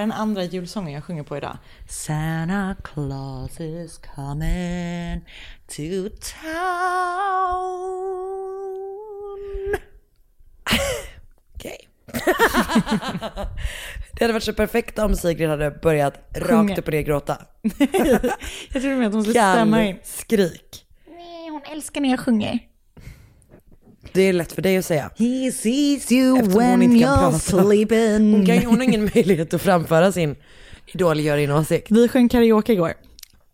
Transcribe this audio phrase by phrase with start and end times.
[0.00, 1.58] Är den andra julsången jag sjunger på idag.
[1.88, 5.20] Santa Claus is coming
[5.66, 6.60] to town.
[11.54, 11.88] Okej.
[14.12, 17.36] det hade varit så perfekt om Sigrid hade börjat rakt upp och ner gråta.
[18.72, 19.98] Jag med att hon skulle stämma in.
[20.02, 20.86] skrik.
[21.08, 22.69] Nej, hon älskar när jag sjunger.
[24.12, 25.10] Det är lätt för dig att säga.
[25.18, 28.32] He sees you Eftersom when you're sleeping.
[28.32, 30.36] Hon, kan, hon har ingen möjlighet att framföra sin
[30.86, 31.90] idol gör din åsikt.
[31.90, 32.94] Vi sjöng karaoke igår.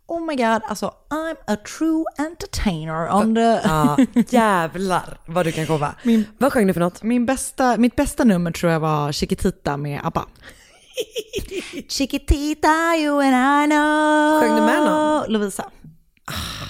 [0.09, 3.41] Oh my god, alltså I'm a true entertainer on the...
[3.65, 3.97] Ja,
[4.29, 5.95] jävlar vad du kan komma.
[6.03, 7.03] Min- Vad sjöng du för något?
[7.03, 10.27] Min bästa, mitt bästa nummer tror jag var Chiquitita med ABBA.
[11.89, 13.35] Chiquitita you and
[13.65, 14.41] I know.
[14.41, 15.33] Sjöng du med någon?
[15.33, 15.71] Lovisa.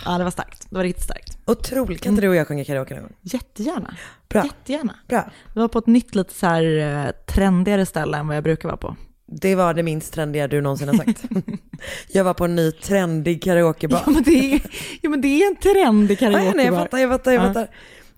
[0.05, 0.67] Ja, det var starkt.
[0.71, 1.26] Det var riktigt starkt.
[1.47, 2.01] Otroligt.
[2.03, 3.13] Kan inte du och jag sjunga karaoke någon gång?
[3.23, 3.95] Jättegärna.
[4.29, 4.45] Bra.
[4.45, 4.95] Jättegärna.
[5.09, 5.31] Bra.
[5.55, 8.69] Vi var på ett nytt lite så här eh, trendigare ställe än vad jag brukar
[8.69, 8.97] vara på.
[9.29, 11.23] Det var det minst trendiga du någonsin har sagt.
[12.09, 14.03] jag var på en ny trendig karaokebar.
[14.07, 14.61] Ja men det är,
[15.01, 16.57] ja, men det är en trendig Ja, karaoke.
[16.57, 17.47] nej, jag fattar, jag fattar, jag Ja.
[17.47, 17.69] fattar.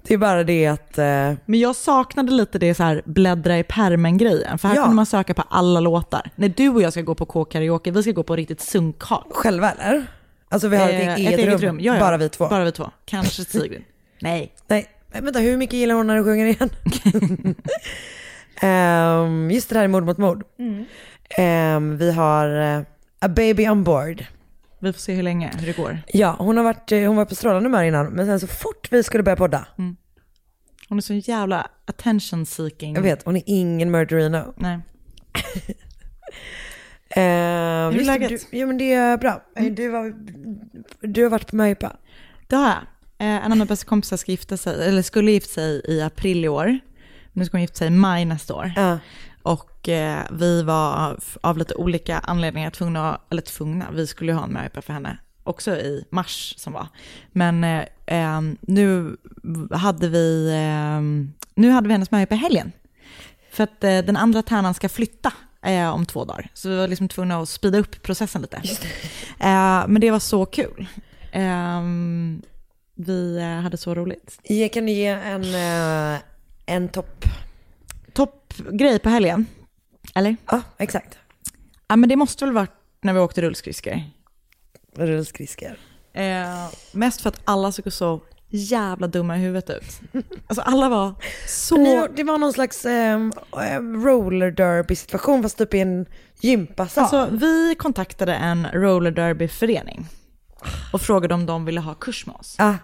[0.03, 1.05] Det är bara det att, eh,
[1.47, 4.59] Men jag saknade lite det så här bläddra i pärmen-grejen.
[4.59, 4.83] För här Ja.
[4.83, 6.31] kunde man söka på alla låtar.
[6.37, 9.25] När du och jag ska gå på K-karaoke, vi ska gå på riktigt sunkhal.
[9.31, 10.07] själva eller?
[10.49, 12.01] Alltså vi har Eh, ett, eget, rum, Ja, ja.
[12.01, 12.49] bara vi två.
[12.49, 12.91] Bara vi två.
[13.05, 13.83] Kanske Sigrid.
[14.21, 14.53] Nej.
[14.67, 16.71] Nej, men vänta, hur mycket gillar hon när du sjunger igen?
[18.61, 20.45] Ehm, just det här är mord mot mord.
[21.39, 22.83] Ehm, vi har eh,
[23.21, 24.25] A baby on board.
[24.81, 25.99] Vi får se hur länge, hur det går.
[26.13, 28.89] Ja, hon har varit, eh, hon var på strålande humör innan, men sen så fort
[28.93, 29.67] vi skulle börja podda,
[30.89, 32.95] Hon är så jävla attention seeking.
[32.95, 34.55] jag vet, hon är ingen murderino.
[34.57, 34.79] Nej.
[37.11, 38.47] Ehm, Hur är läget?
[38.51, 39.43] Du, ja men det är bra.
[39.57, 40.15] Eh, Du, var,
[41.01, 41.97] du har varit på möhippa.
[42.47, 42.77] Det har jag.
[43.19, 46.45] Eh, En av mina bästa kompisar ska gifta sig, eller skulle gifta sig i april
[46.45, 46.79] i år.
[47.33, 48.73] Nu ska hon gifta sig i maj nästa år.
[48.77, 48.99] Ja.
[49.43, 54.45] Och eh, vi var av, lite olika anledningar tvungna, eller tvungna, vi skulle ju ha
[54.45, 56.87] en möhippa för henne också i mars som var.
[57.33, 59.17] Men eh, eh, nu
[59.71, 61.01] hade vi, eh,
[61.55, 62.73] nu hade vi hennes möhippa i helgen.
[63.51, 65.33] För att eh, den andra tärnan ska flytta
[65.63, 66.51] eh, om två dagar.
[66.55, 68.57] Så vi var liksom tvungna att speeda upp processen lite.
[69.41, 70.87] Eh, men det var så kul.
[71.33, 71.83] Eh,
[72.95, 74.39] vi hade så roligt.
[74.45, 75.55] Ge, kan du ge en,
[76.15, 76.21] eh,
[76.67, 77.25] en topp?
[78.13, 79.47] Toppgrej på helgen,
[80.15, 80.37] eller?
[80.51, 81.19] Ja, exakt.
[81.89, 84.03] Ja, men det måste väl varit när vi åkte rullskridskor.
[84.97, 85.79] Rullskridskor.
[86.13, 88.21] Eh, mest för att alla såg så
[88.51, 90.01] jävla dumma i huvudet ut.
[90.47, 91.15] Alltså alla var
[91.47, 92.07] så...
[92.17, 93.19] Det var någon slags eh,
[94.05, 96.07] roller derby situation fast typ i en
[96.41, 97.05] gympasal.
[97.05, 100.07] Alltså vi kontaktade en roller derby-förening
[100.93, 102.55] och frågade om de ville ha kurs med oss.
[102.59, 102.75] Ja,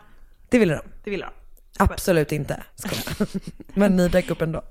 [0.48, 0.82] det ville de.
[1.04, 1.30] Det ville de.
[1.84, 2.62] Absolut inte.
[3.74, 4.62] Men ni dök upp ändå.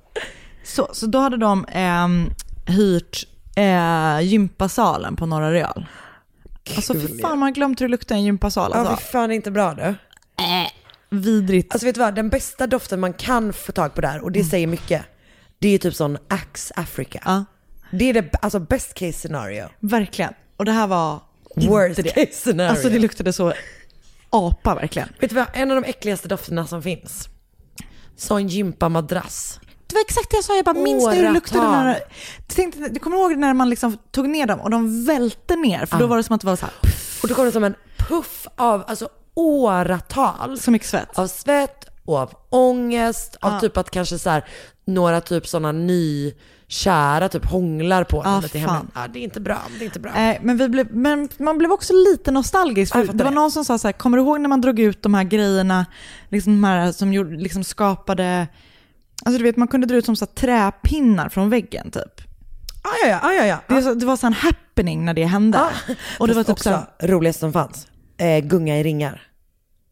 [0.64, 2.30] Så, så då hade de ehm,
[2.66, 5.86] hyrt eh, gympasalen på Norra Real.
[6.76, 8.72] Alltså fy Kul, fan man har glömt hur det luktar i en gympasal.
[8.74, 8.96] Ja, Alltså.
[8.96, 9.96] fy fan det är inte bra du.
[11.22, 11.74] Vidrigt.
[11.74, 14.44] Alltså vet du vad, den bästa doften man kan få tag på där, och det
[14.44, 15.02] säger mycket,
[15.60, 17.20] det är typ sån Axe Africa.
[17.26, 17.46] Ja,
[17.92, 19.70] Det är det alltså best case scenario.
[19.80, 20.34] verkligen.
[20.58, 21.20] Och det här var
[21.56, 22.04] Worst det.
[22.04, 22.70] case scenario.
[22.72, 23.54] Alltså det luktade så
[24.30, 25.10] apa verkligen.
[25.20, 27.28] Vet du vad, en av de äckligaste dofterna som finns.
[28.16, 29.60] Sån gympamadrass.
[29.88, 32.00] Det var exakt det jag sa, jag bara minns du hur det luktade när...
[32.48, 35.86] Du, tänkte, du kommer ihåg när man liksom tog ner dem och de välte ner?
[35.86, 36.74] För då var det som att det var så här,
[37.24, 41.20] Och då kom det som en puff av, alltså åratal så mycket svett.
[41.20, 44.46] av svett och av ångest, av typ att kanske så här,
[44.86, 48.84] några typ sådana nykära typ hånglar på en lite hemmet.
[48.96, 50.12] Ja, det är inte bra, det är inte bra.
[50.16, 52.94] Nej, men, vi blev, men man blev också lite nostalgisk.
[52.94, 55.02] För det var någon som sa så här, kommer du ihåg när man drog ut
[55.02, 55.86] de här grejerna,
[56.30, 58.48] liksom de här som gjorde, liksom skapade,
[59.26, 62.22] alltså du vet man kunde dra ut som så här träpinnar från väggen typ.
[62.84, 63.58] Ja, ja, ja, ja, ja.
[63.68, 65.58] Det, var så- det var så en happening när det hände.
[65.88, 65.94] Ja.
[66.20, 67.88] Och det var typ så här, också roligast som fanns,
[68.24, 69.22] eh, gunga i ringar.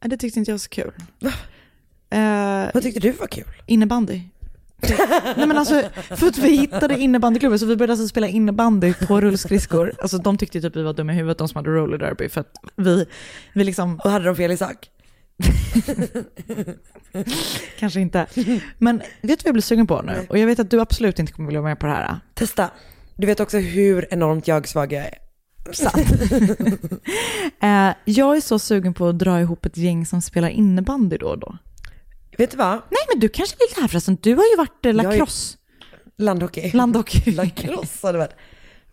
[0.01, 0.92] "Nej, det tyckte inte jag var så kul.
[2.10, 3.45] Eh, Vad tyckte du var kul?
[3.66, 4.22] innebandy.
[5.38, 9.22] Nej men alltså, för att vi hittade innebandyklubben så vi började alltså spela innebandy på
[9.22, 9.94] rullskridskor.
[10.01, 12.42] Alltså de tyckte typ vi var dumma i huvudet, de som hade roller derby, för
[12.42, 13.06] att vi,
[13.54, 14.89] vi liksom, Och hade de fel i sak?
[17.80, 18.27] kanske inte.
[18.77, 20.25] Men vet du vad jag blir sugen på nu?
[20.30, 22.19] Och jag vet att du absolut inte kommer vilja vara med på det här.
[22.34, 22.69] Testa.
[23.16, 25.13] Du vet också hur enormt jag svag jag är.
[27.62, 31.28] Eh, jag är så sugen på att dra ihop ett gäng som spelar innebandy då
[31.28, 31.58] och då.
[32.38, 32.72] Vet du vad?
[32.72, 35.04] Nej men du kanske vill det här förresten, du har ju varit eh, Jag är-
[35.10, 35.58] lacrosse,
[36.18, 36.72] Landhockey.
[36.74, 37.31] landhockey.
[37.36, 38.36] Lacrosse hade det varit.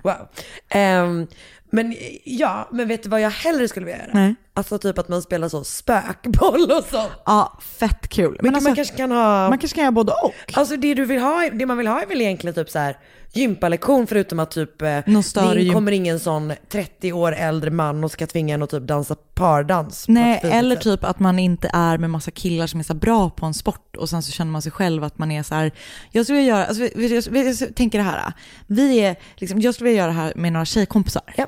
[0.03, 0.29] Wow.
[0.69, 1.27] Ehm,
[1.73, 4.11] men ja, men vet du vad jag hellre skulle vilja göra?
[4.15, 4.35] Nej.
[4.59, 7.03] Alltså typ att man spelar så spökboll och så.
[7.27, 8.31] Ja, fett kul.
[8.31, 9.49] Men Men alltså, man kanske kan ha...
[9.49, 10.35] man kanske kan göra både och.
[10.53, 12.97] Alltså det du vill ha, det man vill ha är väl egentligen typ så här
[13.33, 18.05] gympalektion förutom att typ eh, Någon det gym- kommer ingen sån 30 år äldre man
[18.05, 20.05] och ska tvinga en att typ dansa pardans.
[20.09, 20.85] Nej, eller sätt.
[20.85, 23.97] typ att man inte är med massa killar som är så bra på en sport
[23.97, 25.73] och sen så känner man sig själv att man är så här,
[26.11, 28.33] jag skulle vilja göra, alltså, vi, vi, vi, vi tänker det här,
[28.67, 31.23] vi är, liksom, jag skulle vilja göra det här med några tjejkompisar.
[31.37, 31.47] Ja.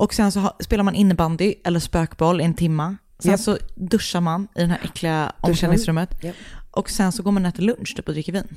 [0.00, 2.96] Och sen så spelar man innebandy eller spökboll i en timma.
[3.18, 3.40] Sen Japp.
[3.40, 6.24] så duschar man i det här äckliga omklädningsrummet.
[6.24, 6.36] Japp.
[6.70, 8.56] Och sen så går man och äter lunch typ och dricker vin.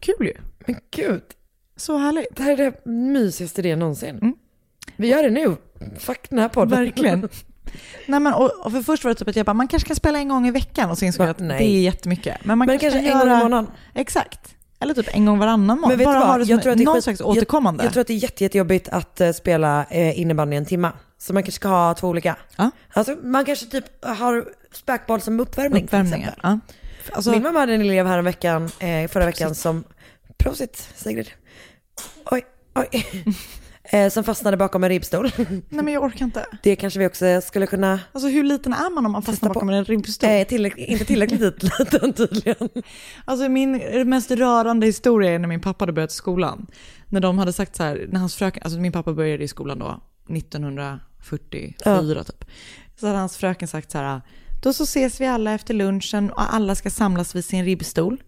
[0.00, 0.34] Kul ju.
[0.66, 1.22] Men gud,
[1.76, 2.36] Så härligt.
[2.36, 4.18] det här är det mysigaste idén någonsin.
[4.18, 4.34] Mm.
[4.96, 5.56] Vi gör det nu.
[5.98, 6.78] Fuck den här podden.
[6.78, 7.20] Verkligen.
[8.06, 9.96] Nej, men, och, och för först var det typ att jag bara, man kanske kan
[9.96, 12.44] spela en gång i veckan och så insåg jag att det är jättemycket.
[12.44, 13.70] Men man Men kanske, kanske kan en gång i månaden.
[13.94, 14.54] Exakt.
[14.80, 15.98] Eller typ en gång varannan månad.
[15.98, 17.84] Men Bara ha det som Jag tror att det är någon slags jag- återkommande.
[17.84, 20.92] Jag tror att det är jätte, jättejobbigt att eh, spela eh, innebandy en timma.
[21.18, 22.36] Så man kanske ska ha två olika.
[22.56, 22.70] Ja.
[22.92, 26.20] Alltså man kanske typ har spökboll som uppvärmning exempel.
[26.42, 26.58] Ja.
[27.12, 29.84] Alltså, Min mamma hade en elev här en veckan, eh, förra veckan som,
[30.38, 31.30] prosit Sigrid.
[32.30, 32.44] Oj,
[32.74, 33.06] oj.
[33.92, 35.30] eh, som fastnade bakom en ribbstol.
[35.48, 36.46] nej men jag orkar inte.
[36.62, 39.54] Det kanske vi också skulle kunna, Alltså hur liten är man om man fastnar på.
[39.54, 40.30] bakom en ribbstol?
[40.30, 42.68] eh, tillräckligt, inte tillräckligt liten tydligen.
[43.24, 43.76] Alltså min
[44.08, 46.66] mest rörande historia är när min pappa hade börjat skolan.
[47.08, 49.78] När de hade sagt så här, när hans fröken, alltså min pappa började i skolan
[49.78, 50.00] då
[50.36, 52.44] 1944 typ.
[53.00, 54.20] Så hade hans fröken sagt så här,
[54.62, 58.22] då så ses vi alla efter lunchen och alla ska samlas vid sin ribbstol.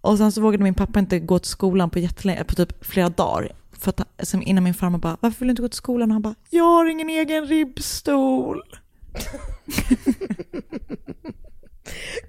[0.00, 2.08] Och sen så vågade min pappa inte gå till skolan på
[2.46, 3.52] på typ flera dagar.
[3.78, 6.10] För att, som innan min farmor bara, varför vill du inte gå till skolan?
[6.10, 8.62] Och han bara, jag har ingen egen ribbstol.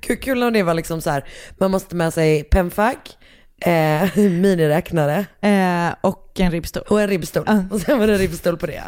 [0.21, 1.23] Kul, om det var liksom så här,
[1.57, 3.17] man måste med sig pennfack,
[3.61, 6.83] eh, miniräknare Eh, och en ribbstol.
[6.89, 7.43] och en ribbstol.
[7.47, 7.63] Ja.
[7.71, 8.83] Och sen var det ribbstol på det.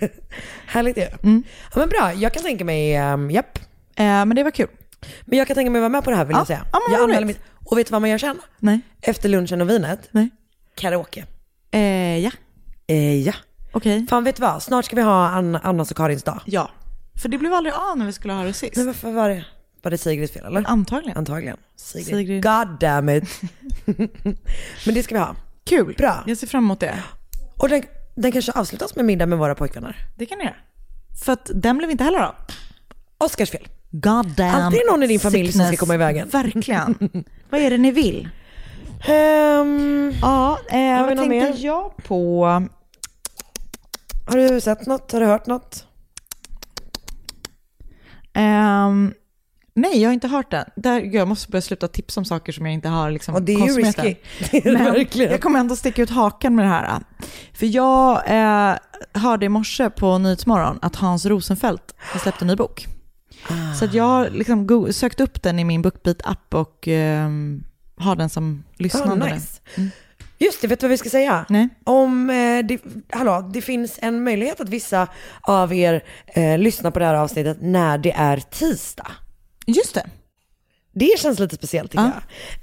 [0.66, 1.02] Härligt ju.
[1.22, 1.42] Mm.
[1.74, 3.58] Ja men bra, jag kan tänka mig, um, japp.
[3.96, 4.68] Eh, men det var kul.
[5.24, 6.40] Men jag kan tänka mig att vara med på det här vill Ja.
[6.40, 6.66] jag säga.
[6.72, 8.40] Ja, jag anmäler mitt, och vet du vad man gör sen?
[8.58, 8.80] Nej.
[9.02, 10.08] Efter lunchen och vinet?
[10.10, 10.30] Nej.
[10.74, 11.24] Karaoke.
[11.74, 12.30] Eh, ja,
[12.86, 13.32] Eh, ja.
[13.72, 14.06] okej.
[14.10, 16.40] Fan vet du vad, snart ska vi ha Ann, Annas och Karins dag.
[16.44, 16.70] Ja.
[17.22, 18.76] För det blev aldrig av när vi skulle ha det sist.
[18.76, 19.44] Men varför var det?
[19.82, 20.64] Var det Sigrids fel eller?
[20.66, 21.18] Antagligen.
[21.18, 21.56] Antagligen.
[21.76, 22.06] Sigrid.
[22.06, 22.42] Sigrid.
[22.42, 23.40] God damn it.
[24.86, 25.36] Men det ska vi ha.
[25.64, 25.94] Kul.
[25.98, 26.24] Bra.
[26.26, 27.02] Jag ser fram emot det.
[27.58, 27.82] Och den,
[28.14, 29.96] den kanske avslutas med middag med våra pojkvänner.
[30.16, 30.56] Det kan ni göra.
[31.24, 32.34] För att den blev inte heller av.
[33.18, 33.68] Oscars fel.
[33.90, 36.28] God damn Alltid någon i din familj som ska komma i vägen.
[36.28, 36.94] Verkligen.
[37.50, 38.28] Vad är det ni vill?
[39.06, 41.54] Ehm, Ja, eh, vad tänkte mer?
[41.56, 42.44] jag på?
[44.26, 45.12] har du sett något?
[45.12, 45.86] Har du hört något?
[48.34, 49.14] Ehm,
[49.74, 50.64] nej, jag har inte hört den.
[50.76, 53.42] Där, gud, jag måste börja sluta tipsa om saker som jag inte har liksom, Och
[53.42, 54.16] det är ju konsumerat risky.
[54.50, 55.30] Det är det Men verkligen.
[55.30, 57.00] jag kommer ändå sticka ut hakan med det här.
[57.52, 58.76] För jag eh,
[59.12, 62.86] hörde i morse på Nyhetsmorgon att Hans Rosenfeldt har släppt en ny bok.
[63.78, 67.64] Så att jag har liksom sökt upp den i min BookBeat-app och ehm,
[67.96, 69.26] har den som lyssnande.
[69.26, 69.60] Oh, nice.
[70.38, 71.46] Just det, vet du vad vi ska säga?
[71.48, 71.68] Nej.
[71.84, 72.78] Om eh, det,
[73.10, 75.08] hallå, det finns en möjlighet att vissa
[75.40, 79.10] av er eh, lyssnar på det här avsnittet när det är tisdag.
[79.66, 80.06] Just det.
[80.94, 82.12] Det känns lite speciellt tycker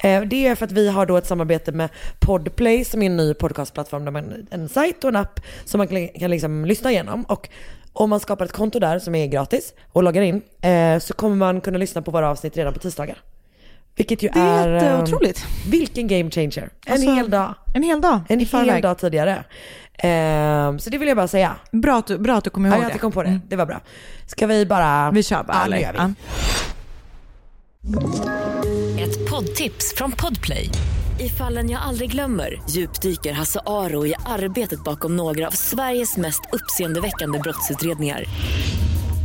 [0.02, 0.16] jag.
[0.16, 3.18] Eh, det är för att vi har då ett samarbete med Podplay som är en
[3.18, 6.92] ny podcastplattform där man en sajt och en app som man kan, kan liksom lyssna
[6.92, 7.24] igenom.
[7.24, 7.50] Och
[7.94, 11.36] om man skapar ett konto där som är gratis och loggar in eh, så kommer
[11.36, 13.18] man kunna lyssna på våra avsnitt redan på tisdagar.
[13.96, 14.78] Vilket ju Det är är...
[14.78, 15.46] eh, jätteotroligt.
[15.68, 16.70] vilken game changer.
[16.86, 17.54] En Alltså, hel dag.
[17.74, 18.84] En hel dag En hel förväg.
[18.84, 19.44] dag tidigare.
[19.94, 21.56] Eh, så det vill jag bara säga.
[21.72, 22.94] Bra att du, bra att du kommer Ja, ihåg jag det.
[22.94, 23.40] inte kom på det.
[23.48, 23.82] Det var bra.
[24.28, 25.12] Ska vi bara...
[25.12, 25.78] Vi kör bara, Ja, eller?
[25.78, 26.00] nu gör vi.
[26.00, 26.10] Ja.
[29.04, 30.70] Ett poddtips från Podplay.
[31.20, 36.42] I fallen jag aldrig glömmer djupdyker Hasse Aro i arbetet bakom några av Sveriges mest
[36.52, 38.24] uppseendeväckande brottsutredningar.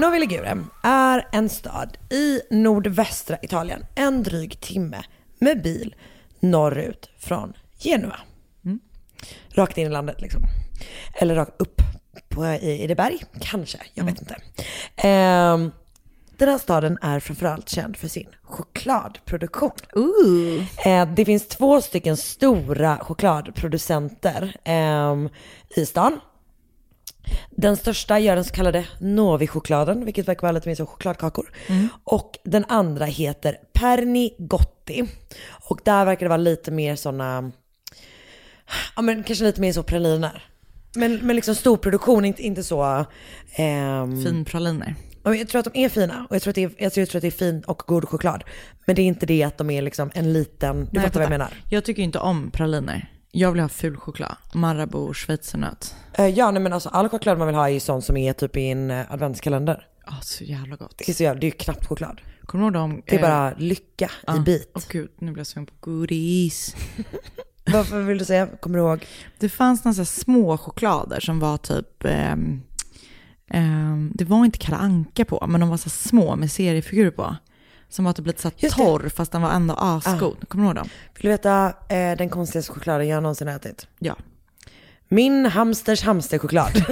[0.00, 5.04] Novi Ligure är en stad i nordvästra Italien, en dryg timme
[5.38, 5.94] med bil
[6.40, 8.16] norrut från Genua.
[9.48, 10.42] Rakt in i landet liksom.
[11.14, 11.82] Eller rakt upp
[12.28, 13.78] på, i, berg, kanske.
[13.94, 14.36] Jag vet inte.
[14.96, 15.70] Ehm,
[16.36, 19.72] den här staden är framförallt känd för sin chokladproduktion.
[20.84, 25.28] Eh, det finns två stycken stora chokladproducenter ehm,
[25.76, 26.20] i stan.
[27.50, 31.52] Den största gör den så kallade Novi-chokladen, vilket verkar vara lite mer som chokladkakor.
[32.04, 35.04] Och den andra heter Pernigotti.
[35.68, 37.52] Och där verkar det vara lite mer sådana,
[38.96, 40.44] ja men kanske lite mer så praliner.
[40.94, 43.04] Men, men liksom stor produktion, inte, inte så...
[43.56, 44.94] ehm, Finpraliner.
[45.24, 47.22] Jag tror att de är fina och jag tror att det är, jag tror att
[47.22, 48.44] det är fin och god choklad.
[48.86, 51.24] Men det är inte det att de är liksom en liten, du Nej, fattar vad
[51.24, 51.54] jag menar.
[51.68, 53.10] Jag tycker inte om praliner.
[53.32, 54.36] Jag vill ha ful choklad.
[54.54, 55.94] Marabou, schweizernöt.
[56.12, 58.32] Eh, Ja nej men alltså all choklad man vill ha är ju sån som är
[58.32, 59.86] typ i en eh, adventskalender.
[60.04, 60.94] Ah, så jävla gott.
[60.98, 62.20] Det är, så jävla, det är ju knappt choklad.
[62.46, 63.02] Kommer du ihåg dem?
[63.06, 64.72] Det är eh, bara lycka i bit.
[64.74, 66.76] Åh gud, nu blir jag sugen på godis.
[67.72, 68.46] Vad vill du säga?
[68.46, 69.06] Kommer du ihåg?
[69.38, 72.62] Det fanns några så här små choklader som var typ, ehm,
[73.50, 77.10] ehm, det var inte Kalle Anka på, men de var så här små med seriefigurer
[77.10, 77.36] på.
[77.90, 78.82] Som var typ lite så här Just det.
[78.84, 80.48] torr fast den var ändå asgod.
[80.48, 80.88] Kommer du ihåg dem?
[81.14, 83.86] Vill du veta eh, den konstigaste chokladen jag någonsin ätit?
[83.98, 84.16] Ja.
[85.08, 86.72] Min hamsters hamsterchoklad.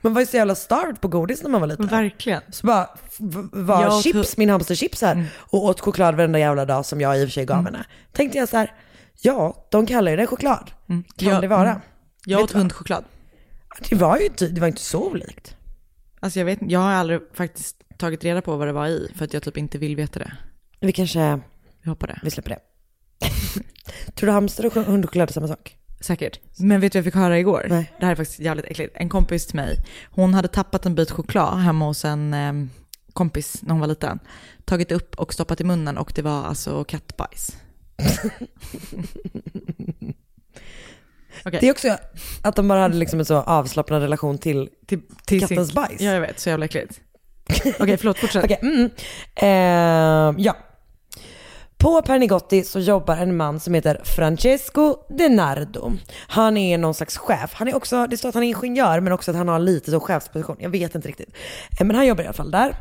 [0.00, 1.86] man var ju så jävla starved på godis när man var liten.
[1.86, 2.42] Verkligen.
[2.50, 2.88] Så bara
[3.52, 7.20] var Jag chips, min hamster chips här och åt choklad varenda jävla dag som jag
[7.20, 7.84] i och för sig gav henne.
[8.12, 8.74] Tänkte jag så här,
[9.22, 10.70] ja, de kallar ju det choklad.
[10.86, 11.70] Kan Ja, det vara?
[11.70, 11.80] mm.
[12.26, 13.04] Jag Vet åt hundchoklad.
[13.90, 15.56] Det var ju det var inte så olikt.
[16.20, 19.12] Alltså jag vet inte, jag har aldrig faktiskt tagit reda på vad det var i
[19.14, 20.32] för att jag typ inte vill veta det.
[20.80, 21.40] Vi kanske,
[21.82, 22.20] Vi hoppar det.
[22.22, 22.58] vi släpper det.
[24.14, 25.76] Tror du hamster och hundchoklad är samma sak?
[26.00, 26.40] Säkert.
[26.58, 27.66] Men vet du vad jag fick höra igår?
[27.68, 27.92] Nej.
[28.00, 28.96] Det här är faktiskt jävligt äckligt.
[28.96, 29.78] En kompis till mig,
[30.10, 32.70] hon hade tappat en bit choklad hemma hos en em,
[33.12, 34.18] kompis när hon var liten.
[34.64, 37.56] Tagit upp och stoppat i munnen och det var alltså kattbajs.
[41.44, 41.58] Okej.
[41.60, 41.96] Det är också
[42.42, 45.74] att de bara hade liksom en så avslappnad relation till till, till kattens sin...
[45.74, 46.00] bajs.
[46.00, 46.40] Ja, jag vet.
[46.40, 47.00] Så jävla äckligt.
[47.80, 48.18] Okej, förlåt.
[48.18, 48.44] Fortsätt.
[48.44, 48.90] Okej, mm.
[49.34, 50.56] Ehm, ja.
[51.78, 55.92] På Pernigotti så jobbar en man som heter Francesco Denardo.
[56.28, 57.50] Han är någon slags chef.
[57.54, 59.90] Han är också, det står att han är ingenjör men också att han har lite
[59.90, 60.56] så chefsposition.
[60.60, 61.28] Jag vet inte riktigt.
[61.80, 62.76] Eh, Men han jobbar i alla fall där.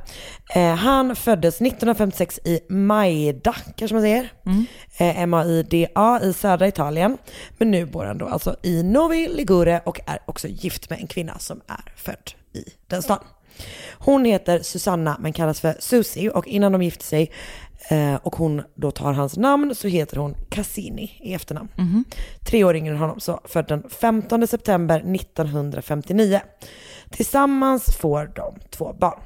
[0.56, 4.34] Eh, Han föddes 1956 i Maida, kanske man säger.
[4.98, 7.18] Eh, M-A-I-D-A i södra Italien.
[7.58, 11.08] Men nu bor han då alltså i Novi Ligure och är också gift med en
[11.08, 13.20] kvinna som är född i den stan.
[13.94, 17.32] Hon heter Susanna men kallas för Susie och innan de gifte sig
[17.90, 21.70] eh, och hon då tar hans namn så heter hon Cassini i efternamn.
[22.46, 26.42] Tre år yngre än honom, så född den 15 september 1959.
[27.10, 29.20] Tillsammans får de två barn.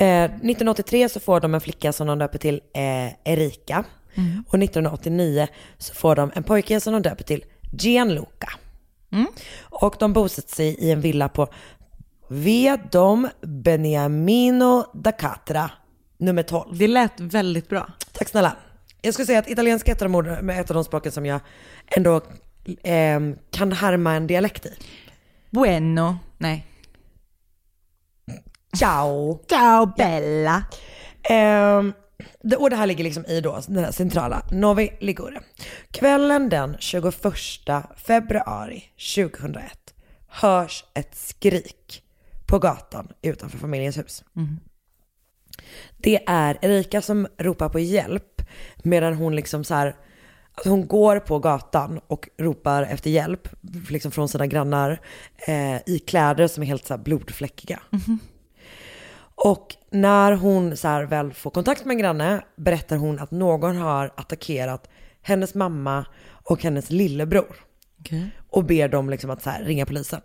[0.00, 3.84] Eh, 1983 så får de en flicka som de döper till eh, Erika.
[4.48, 5.48] Och 1989
[5.78, 8.48] så får de en pojke som de döper till Gianluca.
[9.60, 11.48] Och de bosätter sig i en villa på
[12.32, 15.70] Via Dom Beniamino da Catra,
[16.18, 16.78] nummer 12.
[16.78, 17.92] Det lät väldigt bra.
[18.12, 18.56] Tack snälla.
[19.02, 21.40] Jag skulle säga att italienska är ett av de, ett av de språken som jag
[21.86, 22.20] ändå
[22.82, 24.74] ehm, kan härma en dialekt i.
[25.50, 26.18] Bueno.
[26.38, 26.66] Nej.
[28.78, 29.40] Ciao.
[29.48, 30.64] Ciao Bella.
[32.42, 35.40] Det, och det här ligger liksom i då den här centrala Novi Ligure.
[35.90, 37.14] Kvällen den 21
[37.96, 38.84] februari
[39.16, 39.94] 2001
[40.28, 42.01] hörs ett skrik
[42.52, 44.24] på gatan utanför familjens hus.
[45.96, 48.42] Det är Erika som ropar på hjälp
[48.82, 49.96] medan hon liksom så här,
[50.54, 53.48] alltså hon går på gatan och ropar efter hjälp
[53.90, 55.00] liksom från sina grannar
[55.46, 57.80] eh, i kläder som är helt så blodfläckiga.
[59.34, 64.12] Och när hon så väl får kontakt med en granne berättar hon att någon har
[64.16, 64.90] attackerat
[65.22, 67.56] hennes mamma och hennes lillebror.
[68.00, 68.30] Okej.
[68.48, 70.20] Och ber dem liksom att så ringa polisen.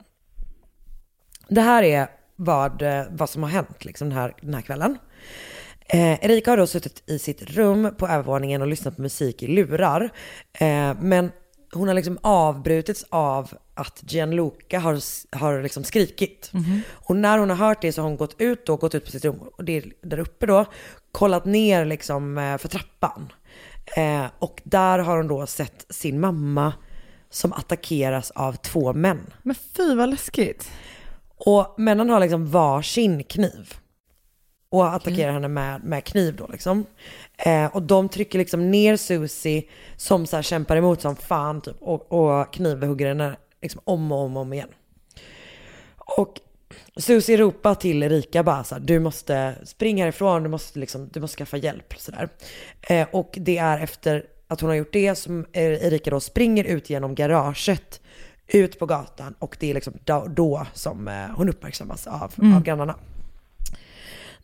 [1.50, 4.98] Det här är vad, eh, vad som har hänt liksom den, här, den här kvällen.
[5.90, 9.48] Eh, Erika har då suttit i sitt rum på övervåningen och lyssnat på musik i
[9.48, 10.10] lurar.
[10.54, 11.32] Eh, men
[11.74, 15.00] hon har liksom avbrutits av att Gianluca har,
[15.38, 16.52] har liksom skrikit.
[16.92, 19.12] Och när hon har hört det så har hon gått ut då, gått ut på
[19.12, 20.66] sitt rum, och det är där uppe då,
[21.12, 23.32] kollat ner liksom eh, för trappan.
[23.98, 26.74] Eh, och där har hon då sett sin mamma
[27.30, 29.34] som attackeras av två män.
[29.44, 30.72] Men fy vad läskigt.
[31.38, 33.74] Och männen har liksom varsin kniv.
[34.70, 36.86] Och attackerar henne med, med kniv då liksom.
[37.38, 39.64] Eh, och de trycker liksom ner Susie
[39.96, 41.76] som så här kämpar emot som fan typ.
[41.80, 44.70] Och, och knivhugger henne liksom om och om och om igen.
[45.98, 46.40] Och
[46.98, 51.20] Susie ropar till Erika bara så här, du måste springa härifrån, du måste, liksom, du
[51.20, 51.94] måste skaffa hjälp.
[51.98, 52.30] Så där.
[52.82, 56.90] Eh, och det är efter att hon har gjort det som Erika då springer ut
[56.90, 58.02] genom garaget,
[58.48, 62.64] ut på gatan och det är liksom då, då som eh, hon uppmärksammas av, av
[62.64, 62.96] grannarna.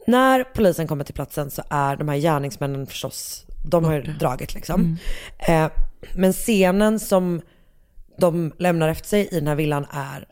[0.07, 4.53] När polisen kommer till platsen så är de här gärningsmännen förstås, de har ju dragit
[4.53, 4.97] liksom.
[5.37, 5.69] Eh,
[6.15, 7.41] men scenen som
[8.17, 10.27] de lämnar efter sig i den här villan är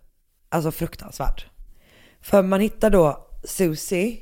[0.49, 1.43] alltså fruktansvärd.
[2.21, 4.17] För man hittar då Susie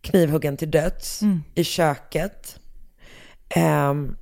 [0.00, 1.20] knivhuggen till döds
[1.54, 2.60] i köket.
[3.48, 4.16] Ehm,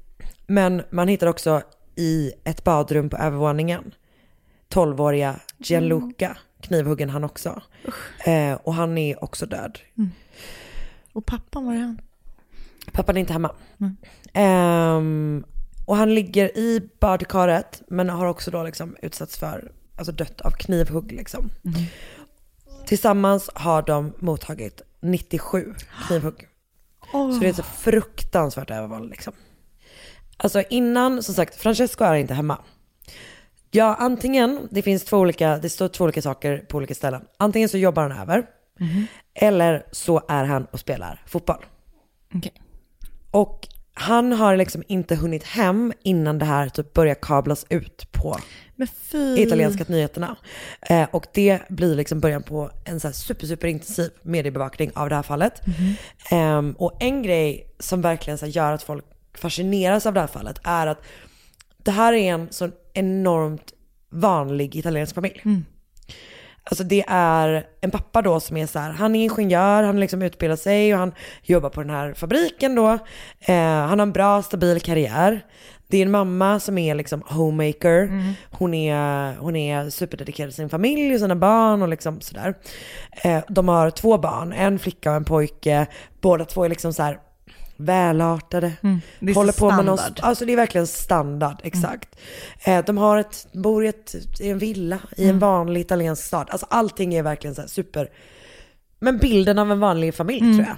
[0.47, 1.63] men man hittar också
[1.97, 3.95] i ett badrum på övervåningen
[4.69, 7.63] 12-åriga Gianluca knivhuggen han också.
[8.25, 9.79] Eh, och han är också död.
[11.13, 12.01] Och pappan, var är han?
[12.93, 13.55] Pappan är inte hemma.
[14.33, 15.45] Ehm,
[15.87, 20.51] och han ligger i badkaret men har också då liksom utsatts för, alltså dött av
[20.51, 21.51] knivhugg liksom.
[22.87, 25.75] Tillsammans har de mottagit 97
[26.07, 26.49] knivhugg.
[27.13, 29.33] Så det är så fruktansvärt övervåld liksom.
[30.37, 32.59] Alltså innan, som sagt, Francesco är inte hemma.
[33.77, 37.23] Ja, antingen, det finns två olika, det står två olika saker på olika ställen.
[37.37, 38.47] Antingen så jobbar han över,
[39.35, 41.65] eller så är han och spelar fotboll.
[42.35, 42.53] Okej.
[43.31, 48.39] Och han har liksom inte hunnit hem innan det här typ börjar kablas ut på
[49.37, 50.37] italienska nyheterna.
[50.83, 55.09] Eh, och det blir liksom början på en så här super, super intensiv mediebevakning av
[55.09, 55.61] det här fallet.
[56.31, 60.61] Ehm, och en grej som verkligen så gör att folk fascineras av det här fallet
[60.65, 61.03] är att
[61.85, 63.73] det här är en så enormt
[64.11, 65.43] vanlig italiensk familj.
[66.67, 70.23] Alltså det är en pappa då som är så här, han är ingenjör, han liksom
[70.23, 72.99] utbildar sig och han jobbar på den här fabriken då.
[73.41, 75.45] Eh, han har en bra stabil karriär.
[75.87, 78.35] Det är en mamma som är liksom homemaker.
[78.51, 82.55] Hon, är, hon är superdedikerad till sin familj och sina barn och liksom sådär.
[83.23, 85.87] Eh, de har två barn, en flicka och en pojke.
[86.21, 87.19] Båda två är liksom så här
[87.77, 88.73] välartade.
[89.21, 90.25] Det är så håller på med någon, standard.
[90.25, 92.17] alltså det är verkligen standard, exakt.
[92.65, 96.49] Eh, de har ett, bor i, ett, i en villa i en vanlig italiensk stad.
[96.51, 98.11] Alltså allting är verkligen så här super,
[98.99, 100.77] men bilden av en vanlig familj tror jag.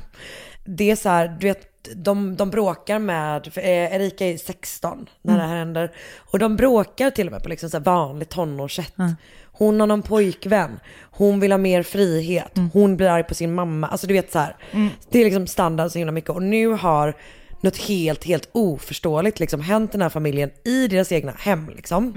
[0.64, 5.08] Det är så här, du vet, de, de bråkar med, för eh, Erika är 16
[5.22, 5.92] när det här händer.
[6.16, 8.94] Och de bråkar till och med på liksom så här vanligt tonårssätt.
[9.58, 13.86] Hon har någon pojkvän, hon vill ha mer frihet, hon blir arg på sin mamma.
[13.88, 14.56] Alltså du vet så här,
[15.10, 16.30] det är liksom standard så himla mycket.
[16.30, 17.14] Och nu har
[17.60, 22.12] något helt, helt oförståeligt liksom hänt den här familjen i deras egna hem liksom.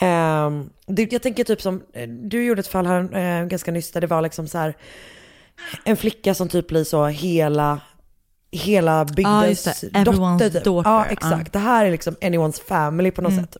[0.00, 3.90] Ehm, det, jag tänker typ som, eh, du gjorde ett fall här eh, ganska nyss
[3.90, 4.76] där det var liksom så här
[5.84, 7.80] en flicka som typ blir så hela,
[8.52, 9.66] hela bygdens.
[9.66, 10.50] Everyone's dotter.
[10.50, 10.64] Typ.
[10.64, 10.90] daughter.
[10.90, 11.52] Ja, exakt.
[11.52, 13.44] Det här är liksom anyone's family på något Mm.
[13.44, 13.56] sätt.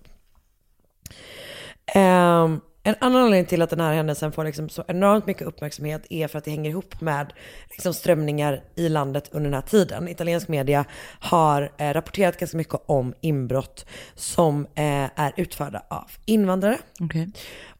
[1.94, 6.06] Ehm, en annan anledning till att den här händelsen får liksom så enormt mycket uppmärksamhet
[6.10, 7.32] är för att det hänger ihop med
[7.70, 10.08] liksom strömningar i landet under den här tiden.
[10.08, 10.84] Italiensk media
[11.20, 16.78] har eh, rapporterat ganska mycket om inbrott som eh, är utförda av invandrare.
[17.00, 17.26] Okay.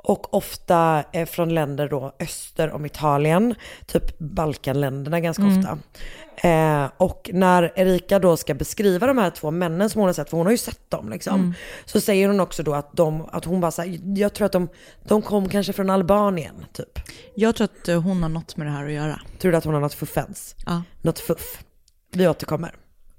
[0.07, 3.55] Och ofta eh, från länder då öster om Italien,
[3.87, 5.79] typ Balkanländerna ganska ofta.
[6.49, 10.31] Eh, och när Erika då ska beskriva de här två männen som hon har sett,
[10.31, 11.55] för hon har ju sett dem liksom.
[11.85, 14.69] Så säger hon också då att, de, att hon bara såhär, jag tror att de,
[15.03, 16.99] de kom kanske från Albanien typ.
[17.35, 19.21] Jag tror att eh, hon har något med det här att göra.
[19.39, 20.55] Tror du att hon har något fuffens?
[20.67, 20.83] Ja.
[21.03, 21.65] Något fuff?
[22.13, 22.75] Vi återkommer.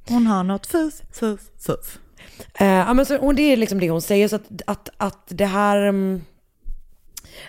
[0.08, 2.00] Hon har något fuff, fuff, fuff.
[2.54, 5.24] Eh, ja, men så, och det är liksom det hon säger, så att, att, att
[5.28, 5.78] det här...
[5.78, 6.22] mm,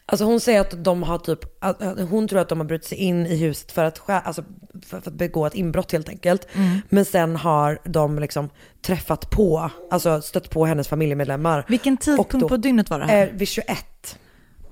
[0.07, 1.39] Alltså hon säger att de har typ,
[2.11, 4.45] hon tror att de har brutit sig in i huset för att, alltså
[4.87, 6.49] för, för att begå ett inbrott helt enkelt.
[6.89, 8.51] Men sen har de liksom
[8.83, 11.65] träffat på, alltså stött på hennes familjemedlemmar.
[11.69, 13.27] Vilken tidpunkt då- på dygnet var det här?
[13.27, 14.19] Eh, vid 21.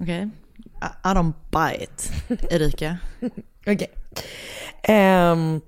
[0.00, 0.31] Okej.
[0.57, 2.11] I, I don't buy it,
[2.53, 2.96] Erika.
[3.66, 3.90] Okej.
[4.83, 5.61] Ehm,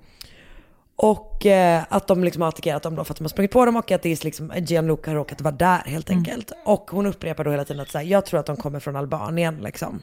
[0.97, 3.65] och eh, att de liksom har attackerat dem då för att de har sprungit på
[3.65, 6.53] dem och att det är liksom Gianluca har råkat vara där helt enkelt.
[6.65, 8.97] Och hon upprepar då hela tiden att så här, jag tror att de kommer från
[8.97, 10.03] Albanien liksom.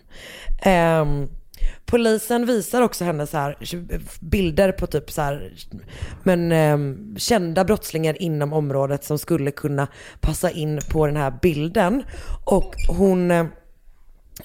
[0.61, 1.27] Ehm,
[1.85, 3.57] Polisen visar också henne så här
[4.21, 5.53] bilder på typ så här,
[6.23, 6.77] men eh,
[7.17, 9.87] kända brottslingar inom området som skulle kunna
[10.21, 12.03] passa in på den här bilden.
[12.45, 13.45] Och hon, eh,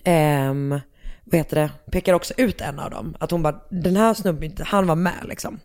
[0.05, 0.81] ehm,
[1.25, 3.17] vad heter det, pekar också ut en av dem.
[3.21, 5.61] Att hon bara, den här snubben, han var med liksom.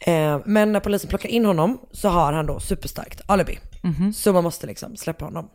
[0.00, 3.58] Eh, men när polisen plockar in honom så har han då superstarkt alibi.
[4.12, 5.48] Så man måste liksom släppa honom.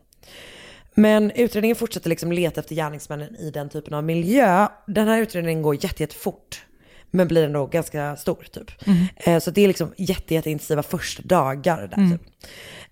[0.94, 4.68] Men utredningen fortsätter liksom leta efter gärningsmännen i den typen av miljö.
[4.86, 6.62] Den här utredningen går jätte, jättefort.
[7.10, 8.70] Men blir ändå ganska stor typ.
[9.16, 12.22] Eh, så det är liksom jätte, jätteintensiva första dagar där typ.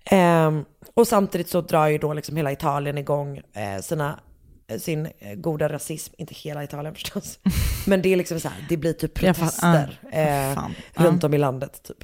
[0.05, 4.19] Ehm, och samtidigt så drar ju då liksom hela Italien igång eh, sina,
[4.79, 6.13] sin eh, goda rasism.
[6.17, 7.39] Inte hela Italien förstås.
[7.87, 10.59] Men det är liksom så här, det blir typ protester eh,
[10.93, 12.03] runt om i landet typ.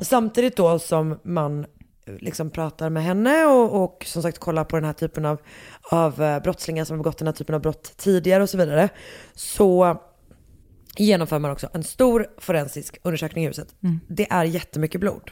[0.00, 1.66] Samtidigt då som man
[2.06, 5.40] eh, liksom pratar med henne och, och som sagt kollar på den här typen av,
[5.82, 8.88] av eh, brottslingar som har begått den här typen av brott tidigare och så vidare.
[9.34, 10.00] Så
[10.96, 13.74] genomför man också en stor forensisk undersökning i huset.
[14.08, 15.30] Det är jättemycket blod.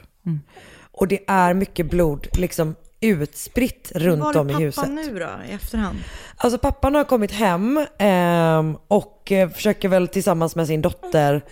[0.91, 4.91] Och det är mycket blod liksom utspritt runt om i huset.
[4.91, 5.99] nu då, i efterhand?
[6.37, 11.43] Alltså pappan har kommit hem ehm, och eh, försöker väl tillsammans med sin dotter,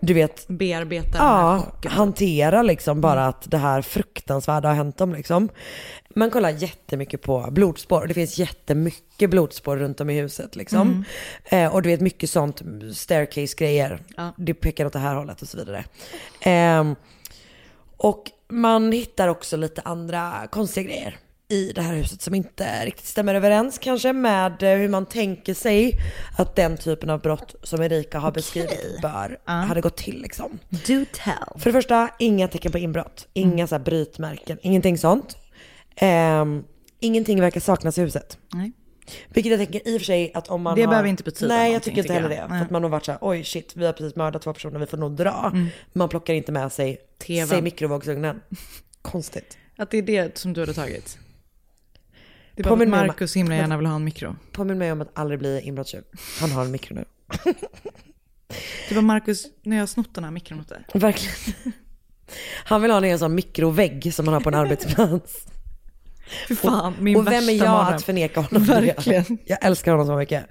[0.00, 5.48] du vet, Bearbeta ja, hantera liksom bara att det här fruktansvärda har hänt dem liksom.
[6.16, 11.04] Man kollar jättemycket på blodspår och det finns jättemycket blodspår runt om i huset liksom.
[11.44, 14.02] Eh, och du vet mycket sånt, staircase-grejer.
[14.16, 14.32] Ja.
[14.36, 15.84] Det pekar åt det här hållet och så vidare.
[16.40, 16.96] Ehm,
[17.96, 23.06] och man hittar också lite andra konstiga grejer i det här huset som inte riktigt
[23.06, 25.92] stämmer överens kanske med eh, hur man tänker sig
[26.38, 30.58] att den typen av brott som Erika har beskrivit bör, hade gått till liksom.
[30.70, 31.58] Do tell.
[31.60, 33.28] För det första, inga tecken på inbrott.
[33.32, 35.36] Inga så här brytmärken, ingenting sånt.
[35.96, 36.64] Ehm,
[37.00, 38.38] ingenting verkar saknas i huset.
[38.52, 38.72] Nej.
[39.28, 40.88] Vilket jag tänker i och för sig att om man Det har...
[40.88, 42.44] behöver inte betyda Nej jag tycker inte heller det.
[42.48, 44.78] För att man har varit så här, oj shit vi har precis mördat två personer,
[44.80, 45.52] vi får nog dra.
[45.92, 47.48] Man plockar inte med sig, TV:n.
[47.48, 48.40] säg mikrovågsugnen.
[49.02, 49.58] Konstigt.
[49.76, 51.18] Att det är det som du hade tagit?
[52.54, 54.36] Det är bara för att Påminn mig om- himla gärna vill ha en mikro.
[54.52, 56.02] Påminn mig om att aldrig bli inbrottstjuv.
[56.40, 57.04] Han har en mikro nu.
[58.88, 60.84] Det var Markus, när jag har snott den här mikron åt dig.
[60.94, 61.72] Verkligen.
[62.64, 65.46] Han vill ha en sån mikrovägg som man har på en arbetsplats.
[66.48, 67.96] Fy fan, min och vem är jag mardröm.
[67.96, 69.38] att förneka honom Verkligen.
[69.44, 70.46] Jag älskar honom så mycket.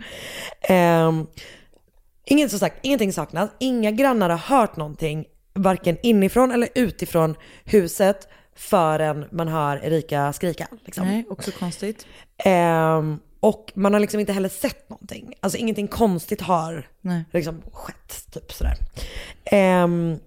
[0.70, 1.28] Um,
[2.26, 3.50] inget, som sagt, ingenting saknas.
[3.60, 10.68] Inga grannar har hört någonting, varken inifrån eller utifrån huset förrän man hör Erika skrika.
[10.86, 11.08] Liksom.
[11.08, 12.08] Nej, också konstigt.
[12.38, 15.34] Ehm, och man har liksom inte heller sett någonting.
[15.40, 17.26] Alltså ingenting konstigt har Nej.
[17.32, 18.26] liksom skett.
[18.34, 18.78] Typ sådär.
[19.84, 20.20] Um,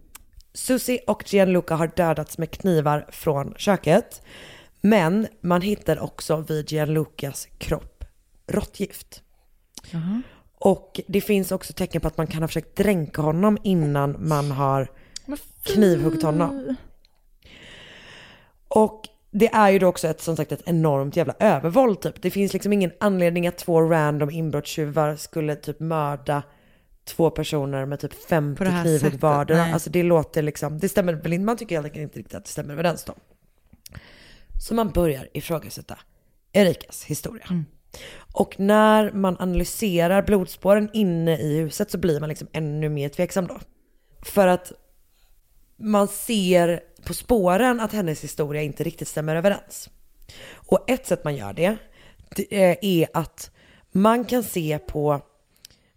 [0.54, 4.22] Susie och Gianluca har dödats med knivar från köket.
[4.80, 8.04] Men man hittar också vid Gianlucas kropp
[8.46, 9.22] råttgift.
[10.58, 14.50] Och det finns också tecken på att man kan ha försökt dränka honom innan man
[14.50, 14.90] har
[15.62, 16.76] knivhuggit honom.
[18.68, 22.22] Och det är ju då också ett, som sagt ett enormt jävla övervåld typ.
[22.22, 26.42] Det finns liksom ingen anledning att två random inbrottstjuvar skulle typ mörda
[27.04, 29.64] två personer med typ 50 På det här knivhugg vardera.
[29.64, 32.44] Alltså det låter liksom, det stämmer väl inte, man tycker helt enkelt inte riktigt att
[32.44, 33.14] det stämmer överens då.
[34.60, 35.98] Så man börjar ifrågasätta
[36.52, 37.46] Erikas historia.
[37.50, 37.64] Mm.
[38.32, 43.46] Och när man analyserar blodspåren inne i huset så blir man liksom ännu mer tveksam
[43.46, 43.60] då.
[44.22, 44.72] För att
[45.76, 49.90] man ser på spåren att hennes historia inte riktigt stämmer överens.
[50.54, 51.76] Och ett sätt man gör det,
[52.36, 53.50] det är att
[53.92, 55.20] man kan se på,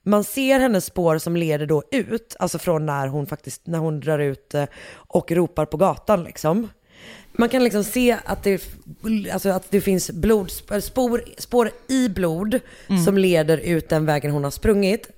[0.04, 4.00] man ser hennes spår som leder då ut, alltså från när hon faktiskt, när hon
[4.00, 6.68] drar ut eh, och ropar på gatan liksom.
[7.40, 8.64] Man kan liksom se att det,
[9.34, 12.60] alltså att det finns blod, spår, spår i blod
[13.06, 15.10] som leder ut den vägen hon har sprungit.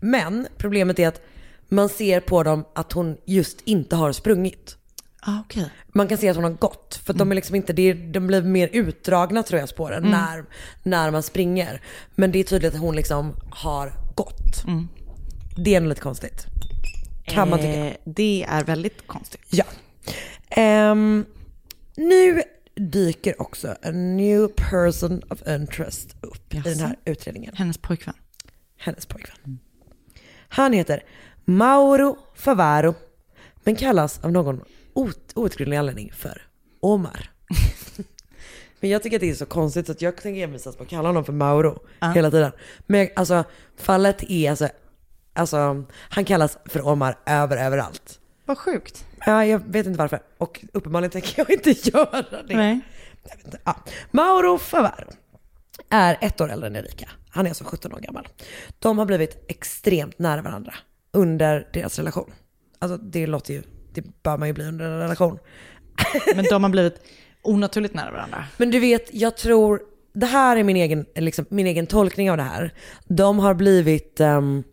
[0.00, 1.20] Men problemet är att
[1.68, 4.76] man ser på dem att hon just inte har sprungit.
[5.20, 5.70] Ah, okej.
[5.88, 7.00] Man kan se att hon har gått.
[7.04, 10.44] För att de är liksom inte, de blir mer utdragna tror jag spåren när,
[10.82, 11.80] när man springer.
[12.14, 14.64] Men det är tydligt att hon liksom har gått.
[15.56, 16.46] Det är nog lite konstigt.
[17.24, 17.86] Kan man tycka.
[17.86, 19.46] Eh, det är väldigt konstigt.
[19.50, 19.64] Ja.
[20.48, 21.24] Ehm,
[21.96, 22.42] nu
[22.74, 26.68] dyker också a new person of interest upp i Jaså?
[26.68, 27.54] den här utredningen.
[27.56, 28.14] Hennes pojkvän.
[28.76, 29.58] Hennes pojkvän.
[30.48, 31.04] Han heter
[31.44, 32.94] Mauro Favaro,
[33.64, 34.60] men kallas av någon
[34.94, 36.42] out- outgrundlig anledning för
[36.80, 37.30] Omar.
[38.80, 40.88] men jag tycker att det är så konstigt så att jag tänker envisas på att
[40.88, 41.82] kalla honom för Mauro
[42.14, 42.52] hela tiden.
[42.86, 43.44] Men alltså
[43.76, 44.68] fallet är alltså,
[45.32, 48.20] alltså han kallas för Omar över överallt.
[48.44, 49.04] Vad sjukt.
[49.26, 50.20] Ja, jag vet inte varför.
[50.38, 52.56] Och uppenbarligen tänker jag inte göra det.
[52.56, 52.80] Nej.
[53.22, 53.58] Jag vet inte.
[53.64, 53.76] Ja.
[54.10, 55.10] Mauro Favaro
[55.90, 57.08] är ett år äldre än Erika.
[57.30, 58.28] han är alltså 17 år gammal.
[58.78, 60.74] De har blivit extremt nära varandra
[61.12, 62.32] under deras relation.
[62.78, 65.38] Alltså det låter ju, det bör man ju bli under en relation.
[66.36, 67.02] Men de har blivit
[67.42, 68.44] onaturligt nära varandra.
[68.56, 69.80] Men du vet, jag tror,
[70.12, 72.74] det här är min egen, liksom, min egen tolkning av det här.
[73.08, 74.64] De har blivit ehm,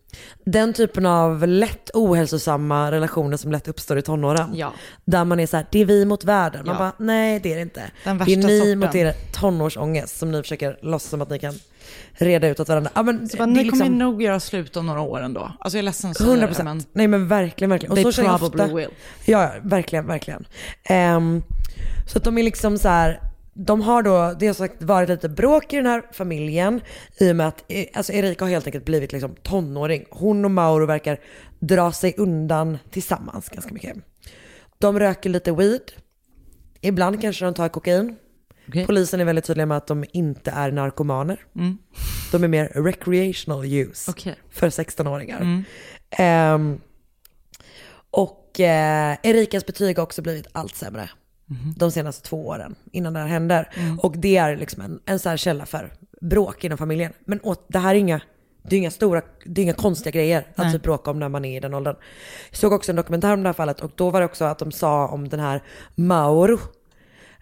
[0.46, 4.50] den typen av lätt ohälsosamma relationer som lätt uppstår i tonåren.
[4.56, 4.74] Ja.
[5.06, 6.62] Där man är så här, det är vi mot världen.
[6.65, 6.80] Man Ja.
[6.80, 7.84] bara, nej det är det inte.
[8.04, 8.80] Den det är ni sorten.
[8.80, 11.54] mot er tonårsångest som ni försöker låtsas som att ni kan
[12.13, 12.91] reda ut åt varandra.
[12.96, 15.52] Ja, men, Så bara, ni är kommer liksom, nog göra slut om några år ändå.
[15.60, 16.84] Alltså jag är ledsen att säga 100 det, men.
[16.93, 17.96] Nej men verkligen, verkligen.
[17.96, 18.76] they känner jag probably ofta.
[18.76, 18.89] will.
[19.26, 20.46] Ja, verkligen, verkligen.
[20.84, 21.43] Ehm,
[22.08, 23.22] så att de är liksom så här,
[23.60, 26.82] de har då, det har sagt varit lite bråk i den här familjen
[27.17, 30.06] i och med att eh, alltså Erika har helt enkelt blivit liksom tonåring.
[30.10, 31.20] Hon och Mauro verkar
[31.60, 33.98] dra sig undan tillsammans ganska mycket.
[34.78, 35.91] De röker lite weed.
[36.82, 38.15] Ibland kanske de tar kokain.
[38.67, 38.86] Okej.
[38.86, 41.46] Polisen är väldigt tydliga med att de inte är narkomaner.
[41.56, 41.78] Mm.
[42.32, 44.36] De är mer recreational use Okej.
[44.50, 45.41] för 16-åringar.
[45.41, 45.63] Mm.
[46.10, 46.82] Ehm,
[48.12, 51.10] och eh, Erikas betyg har också blivit allt sämre
[51.50, 51.74] Mhm.
[51.78, 53.70] de senaste två åren innan det här händer.
[53.76, 54.00] Mm.
[54.00, 57.14] Och det är liksom en, en sån här källa för bråk inom familjen.
[57.26, 58.22] Men åt, det här är inga,
[58.64, 60.74] det är inga stora, det är inga konstiga grejer att Nej.
[60.74, 61.96] typ bråka om när man är i den åldern.
[62.50, 64.60] Jag såg också en dokumentär om det här fallet och då var det också att
[64.60, 65.64] de sa om den här
[65.96, 66.60] Mauro.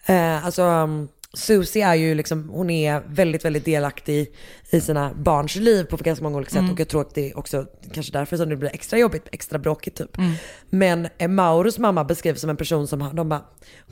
[0.06, 4.32] Eh, alltså um, Susie är ju liksom, hon är väldigt, väldigt delaktig
[4.70, 6.58] i sina barns liv på ganska många olika sätt.
[6.58, 6.72] Mm.
[6.72, 9.58] Och jag tror att det är också kanske därför som det blir extra jobbigt, extra
[9.58, 10.18] bråkigt typ.
[10.18, 10.32] Mm.
[10.70, 13.42] Men eh, Mauros mamma beskrivs som en person som, de bara,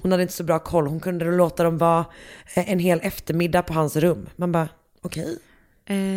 [0.03, 0.87] hon hade inte så bra koll.
[0.87, 2.05] Hon kunde låta dem vara
[2.55, 4.29] eh, en hel eftermiddag på hans rum.
[4.37, 4.69] Man bara,
[5.03, 5.39] okej.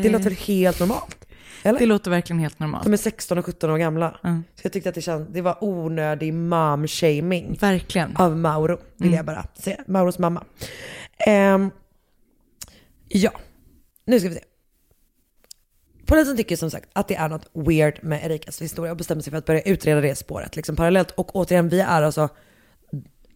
[0.04, 1.18] Det låter helt normalt.
[1.64, 1.80] Eller?
[1.80, 2.84] Det låter verkligen helt normalt.
[2.84, 4.20] De är 16 och 17 år gamla.
[4.24, 4.44] Mm.
[4.56, 8.16] Så jag tyckte att det, känd, det var onödig mom-shaming Verkligen.
[8.18, 9.16] av Mauro, vill Mm.
[9.18, 9.78] jag bara säga.
[9.88, 10.44] Mauros mamma.
[11.18, 11.72] Ehm,
[13.08, 13.32] ja,
[14.06, 14.44] nu ska vi se.
[16.06, 19.32] Polisen tycker som sagt att det är något weird med Erikas historia och bestämmer sig
[19.32, 21.12] för att börja utreda det spåret liksom parallellt.
[21.12, 22.30] Och återigen, vi är alltså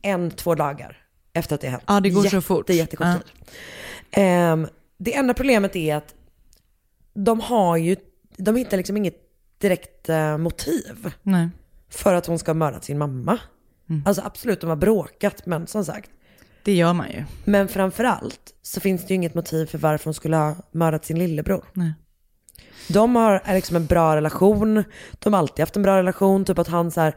[0.01, 0.97] en, två dagar
[1.33, 1.83] efter att det hänt.
[1.87, 2.69] Ja, det går så Jätte, fort.
[2.69, 3.13] Jättekort Ja.
[3.19, 3.53] tid.
[4.11, 4.67] Ehm,
[4.97, 6.15] det enda problemet är att
[7.13, 7.95] de har ju,
[8.37, 9.15] de hittar liksom inget
[9.57, 11.49] direkt eh, motiv Nej.
[11.89, 13.39] för att hon ska ha mördat sin mamma.
[13.89, 14.03] Mm.
[14.05, 16.09] Alltså absolut, de har bråkat, men som sagt.
[16.63, 17.23] Det gör man ju.
[17.45, 21.19] Men framförallt så finns det ju inget motiv för varför hon skulle ha mördat sin
[21.19, 21.65] lillebror.
[21.73, 21.93] Nej.
[22.87, 24.83] De har är liksom en bra relation,
[25.19, 27.15] de har alltid haft en bra relation, typ att han så här,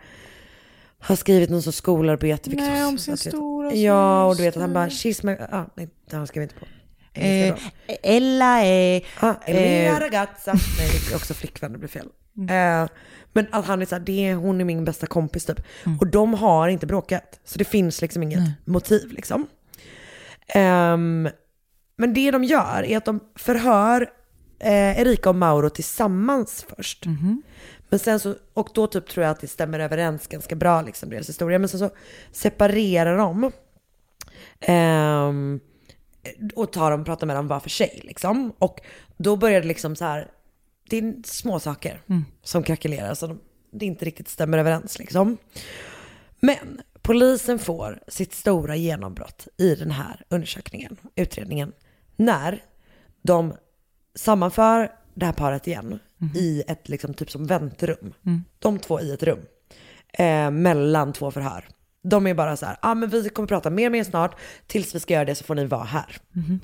[0.99, 2.51] har skrivit någon sorts skolarbete.
[2.51, 5.65] vilket Nej, om sin stora Ja, och du vet att han bara, she's my, ah,
[5.75, 6.67] nej, det han skrev inte på.
[7.15, 7.55] Eh.
[8.03, 9.07] Ella är...
[9.21, 10.53] Ah, Emilia eh, ragazza.
[10.53, 12.09] Nej, det är också flickvän, det blir fel.
[12.39, 12.89] Eh,
[13.33, 15.61] men att han är såhär, det är, hon är min bästa kompis typ.
[16.01, 17.41] Och de har inte bråkat.
[17.45, 18.55] Så det finns liksom inget Nej.
[18.65, 19.47] motiv liksom.
[20.49, 21.29] Ehm,
[21.97, 24.11] men det de gör är att de förhör
[24.59, 27.07] eh, Erika och Mauro tillsammans först.
[27.07, 27.43] Mhm.
[27.89, 31.11] Men sen så, och då typ tror jag att det stämmer överens ganska bra liksom
[31.11, 31.59] deras historia.
[31.59, 31.91] Men sen så
[32.33, 33.53] separerar de.
[34.61, 35.61] Ehm,
[36.55, 38.53] och tar dem och pratar med dem var för sig liksom.
[38.59, 38.81] Och
[39.17, 40.31] då börjar det liksom så här,
[40.89, 42.25] det är små saker Mm.
[42.43, 45.37] som krackelerar så de, det inte riktigt stämmer överens liksom.
[46.41, 51.73] Men polisen får sitt stora genombrott i den här undersökningen, utredningen,
[52.17, 52.63] när
[53.23, 53.55] de
[54.15, 55.99] sammanför det här paret igen
[56.35, 58.15] i ett liksom typ som väntrum.
[58.27, 58.45] Mm.
[58.59, 59.41] De två i ett rum.
[60.13, 61.69] Eh, mellan två förhör.
[62.03, 64.37] De är bara så här, ja ah, men vi kommer prata mer med er snart.
[64.67, 66.17] Tills vi ska göra det så får ni vara här.
[66.33, 66.61] Mhm.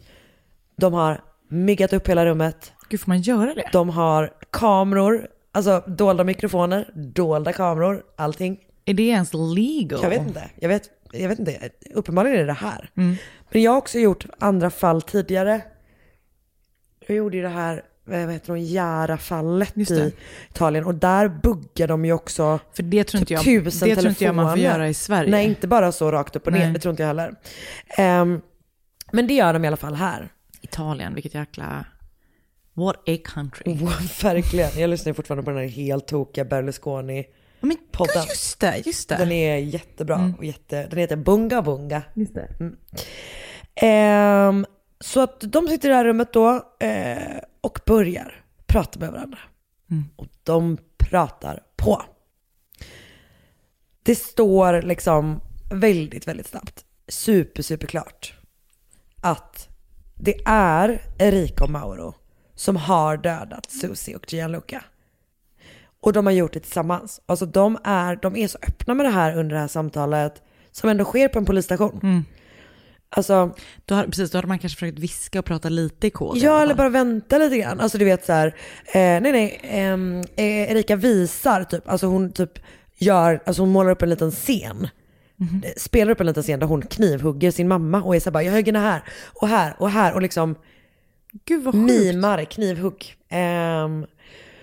[0.76, 2.72] De har myggat upp hela rummet.
[2.88, 3.64] Gud, får man göra det?
[3.72, 8.58] De har kameror, alltså dolda mikrofoner, dolda kameror, allting.
[8.84, 10.00] Är det ens legal?
[10.02, 10.50] Jag vet inte.
[10.60, 10.82] Jag vet,
[11.12, 11.70] jag vet inte.
[11.94, 12.90] Uppenbarligen är det det här.
[12.96, 13.16] Mm.
[13.50, 15.62] Men jag har också gjort andra fall tidigare.
[17.06, 17.76] Jag gjorde ju det här,
[18.10, 20.04] eh, vad heter hon, Jara-fallet Just det.
[20.04, 20.12] i
[20.50, 20.84] Italien.
[20.84, 24.08] Och där buggar de ju också För det tror inte typ jag, tusen det tror
[24.08, 25.30] inte jag man får göra i Sverige.
[25.30, 26.60] Nej, inte bara så rakt upp och ner.
[26.60, 26.72] Nej.
[26.72, 27.34] Det tror inte jag heller.
[27.96, 28.40] Ehm,
[29.12, 30.28] men det gör de i alla fall här.
[30.61, 31.85] Italien, vilket jäkla...
[32.75, 33.75] What a country.
[34.23, 34.70] Verkligen.
[34.79, 37.27] Jag lyssnar fortfarande på den här helt tokiga Berlusconi.
[37.61, 38.25] Men Podden.
[38.29, 39.16] just det, just det.
[39.16, 40.16] Den är jättebra.
[40.16, 40.35] Mm.
[40.35, 42.03] Och jätte, den heter Bunga Bunga.
[42.14, 42.49] Just det.
[42.61, 42.77] Mm.
[43.75, 44.66] Ehm,
[45.01, 49.38] så att de sitter i det här rummet då eh, och börjar prata med varandra.
[49.90, 50.05] Mm.
[50.16, 52.03] Och de pratar på.
[54.03, 58.35] Det står liksom väldigt, väldigt snabbt, super, super klart
[59.20, 59.68] att
[60.22, 62.14] det är Erika och Mauro
[62.54, 64.85] som har dödat Susie och Gianluca.
[66.00, 67.20] Och de har gjort det tillsammans.
[67.26, 70.90] Alltså de är, de är så öppna med det här under det här samtalet som
[70.90, 72.00] ändå sker på en polisstation.
[72.02, 72.24] Mm.
[73.11, 73.54] Alltså,
[73.85, 76.37] Då har, precis, då hade man kanske försökt viska och prata lite i kod.
[76.37, 77.80] Ja, eller bara vänta lite grann.
[77.80, 78.46] Alltså du vet så här,
[78.87, 82.59] eh, nej nej, ehm, eh, Erika visar typ, alltså hon typ
[82.96, 84.88] gör, alltså hon målar upp en liten scen.
[85.64, 88.33] Eh, Spelar upp en liten scen där hon knivhugger sin mamma och är så här
[88.33, 89.03] bara, jag högger henne här
[89.40, 90.55] och här och här och liksom
[91.44, 91.87] Gud vad sjukt.
[91.87, 93.16] mimar knivhugg.
[93.29, 94.07] Ehm,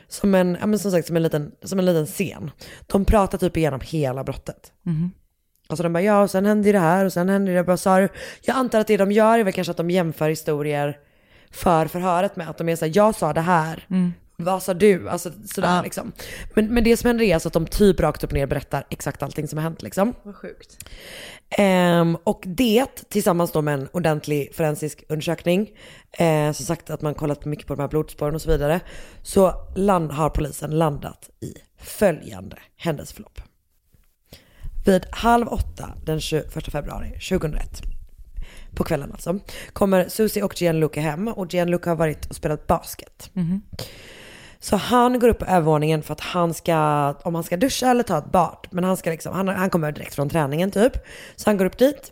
[0.07, 2.51] som en, ja men som sagt som en liten, som en liten scen.
[2.87, 4.71] De pratar typ igenom hela brottet.
[5.69, 7.77] Alltså de bara, ja och sen hände ju det här och sen hände det, bara
[7.77, 8.09] sa du.
[8.41, 10.97] Jag antar att det de gör är väl kanske att de jämför historier
[11.51, 13.85] för förhöret med att de är såhär, jag sa det här,
[14.43, 15.09] vad sa du?
[15.09, 15.81] Alltså sådär Ja.
[15.81, 16.11] liksom.
[16.53, 18.85] Men, men det som händer är alltså att de typ rakt upp och ner berättar
[18.89, 20.13] exakt allting som har hänt liksom.
[20.23, 20.77] Vad sjukt.
[21.49, 25.69] Ehm, och det tillsammans då med en ordentlig forensisk undersökning,
[26.11, 28.79] eh, som sagt att man kollat mycket på de här blodspåren och så vidare,
[29.21, 33.41] så land, har polisen landat i följande händelseförlopp.
[34.85, 37.81] Vid halv åtta den 21 februari 2001,
[38.75, 39.39] på kvällen alltså,
[39.73, 43.31] kommer Susie och Gianluca hem och Gianluca har varit och spelat basket.
[44.59, 48.03] Så han går upp på övervåningen för att han ska, om han ska duscha eller
[48.03, 48.67] ta ett bad.
[48.69, 50.93] Men han ska liksom, han, han kommer direkt från träningen typ.
[51.35, 52.11] Så han går upp dit.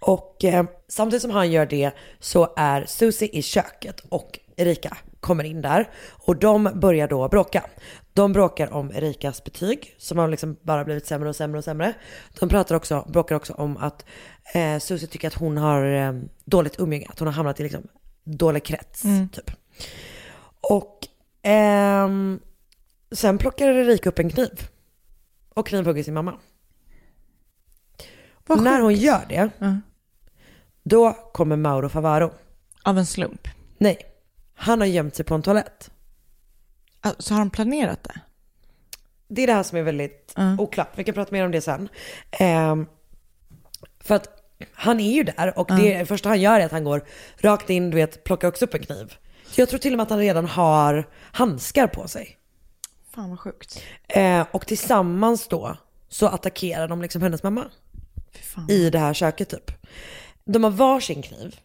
[0.00, 5.44] Och eh, samtidigt som han gör det så är Susie i köket och Erika kommer
[5.44, 5.88] in där.
[6.10, 7.64] Och de börjar då bråka.
[8.12, 11.94] De bråkar om Erikas betyg som har liksom bara blivit sämre och sämre och sämre.
[12.40, 14.04] De pratar också, bråkar också om att
[14.54, 16.12] eh, Susie tycker att hon har eh,
[16.44, 17.06] dåligt umgänge.
[17.08, 17.82] Att hon har hamnat i liksom
[18.24, 19.02] dålig krets
[19.32, 19.50] typ.
[20.60, 21.08] Och
[21.42, 22.40] ehm,
[23.12, 24.68] sen plockar Erika upp en kniv.
[25.54, 26.38] Och knivhugger sin mamma.
[28.46, 29.76] Vad när hon gör det, Ja.
[30.82, 32.32] då kommer Mauro Favaro.
[32.82, 33.48] Av en slump.
[33.78, 33.96] Nej,
[34.54, 35.90] han har gömt sig på en toalett.
[37.00, 38.20] Ah, Så har de planerat det?
[39.28, 40.56] Det är det här som är väldigt Ja.
[40.58, 40.88] oklart.
[40.94, 41.88] Vi kan prata mer om det sen.
[42.30, 42.86] Ehm,
[44.00, 44.28] för att
[44.72, 47.04] han är ju där och det första han gör är att han går
[47.38, 49.14] rakt in, du vet, plockar också upp en kniv.
[49.54, 52.38] Jag tror till och med att han redan har handskar på sig.
[53.14, 53.82] Fan vad sjukt.
[54.08, 55.76] Eh, och tillsammans då
[56.08, 57.64] så attackerar de liksom hennes mamma.
[58.68, 59.70] I det här köket typ.
[60.44, 61.56] De har varsin kniv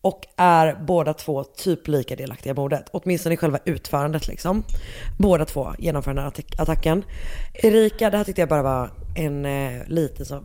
[0.00, 2.84] och är båda två typ lika delaktiga i mordet.
[2.92, 4.64] Åtminstone i själva utförandet liksom.
[5.18, 7.04] Båda två genomför den här attack- attacken.
[7.54, 10.44] Erika, det här tyckte jag bara var en eh, liten så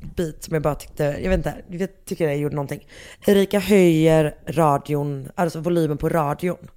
[0.00, 2.86] faktabit som jag bara tyckte, jag vet inte, jag tycker jag gjorde någonting.
[3.26, 6.68] Erika höjer radion, alltså volymen på radion.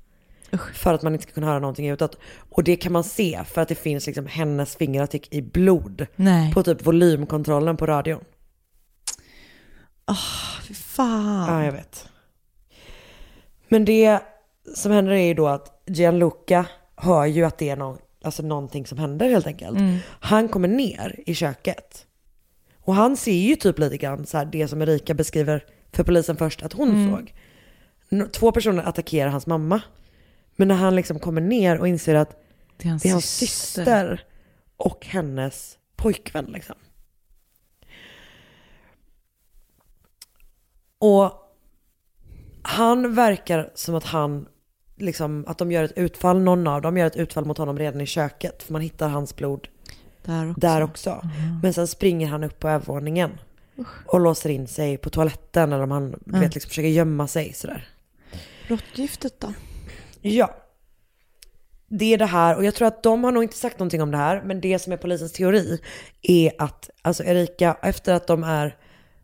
[0.74, 2.18] För att man inte ska kunna höra någonting utåt.
[2.50, 6.08] Och det kan man se för att det finns liksom hennes fingeravtryck i blod.
[6.16, 6.54] Nej.
[6.54, 8.24] På typ volymkontrollen på radion.
[10.68, 11.48] Fy fan.
[11.48, 12.10] Ja, jag vet.
[13.70, 14.20] Men det
[14.76, 18.86] som händer är ju då att Gianluca hör ju att det är någon, alltså någonting
[18.86, 19.78] som händer helt enkelt.
[20.20, 22.06] Han kommer ner i köket.
[22.84, 26.38] Och han ser ju typ lite grann så här det som Erika beskriver för polisen
[26.38, 27.34] först att hon såg.
[28.12, 29.82] N- Två personer attackerar hans mamma.
[30.56, 32.38] Men när han liksom kommer ner och inser att
[32.78, 33.84] Det är hans, det är hans syster.
[33.84, 34.26] syster
[34.78, 36.76] och hennes pojkvän liksom.
[40.98, 41.32] Och
[42.62, 44.48] han verkar som att han,
[44.98, 48.02] liksom, att de gör ett utfall, någon av dem gör ett utfall mot honom redan
[48.02, 48.63] i köket.
[48.63, 49.67] För man hittar hans blod
[50.24, 50.60] Där också.
[50.60, 51.22] där också.
[51.62, 53.32] Men sen springer han upp på övervåningen.
[54.06, 57.54] Och låser in sig på toaletten eller om han du vet, liksom, försöker gömma sig
[57.54, 57.90] sådär.
[58.68, 59.54] Råttgiftet då?
[60.22, 60.56] Ja.
[61.88, 64.12] Det är det här, och jag tror att de har nog inte sagt någonting om
[64.12, 65.80] det här, men det som är polisens teori
[66.22, 68.76] är att alltså Erika, efter att de är,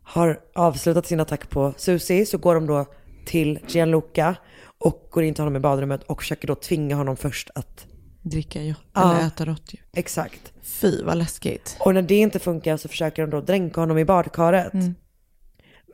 [0.03, 2.85] har avslutat sin attack på Susie så går de då
[3.25, 4.35] till Gianluca
[4.77, 7.87] och går in till honom i badrummet och försöker då tvinga honom först att,
[8.29, 8.73] Dricka ju.
[8.93, 9.15] Ja.
[9.15, 9.83] Eller äta råttdjur.
[9.93, 10.53] exakt.
[10.61, 11.77] Fy vad läskigt.
[11.79, 14.73] Och när det inte funkar så försöker de då dränka honom i badkaret.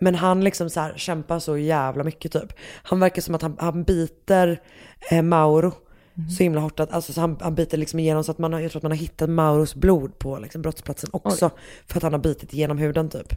[0.02, 2.54] Men han liksom så här kämpar så jävla mycket typ.
[2.84, 4.62] Han verkar som att han, han biter
[5.12, 5.72] eh, Mauro
[6.38, 8.60] så himla hårt att, alltså så han, han biter liksom igenom så att man har,
[8.60, 11.50] jag tror att man har hittat Mauros blod på liksom brottsplatsen också.
[11.88, 13.34] För att han har bitit igenom huden typ.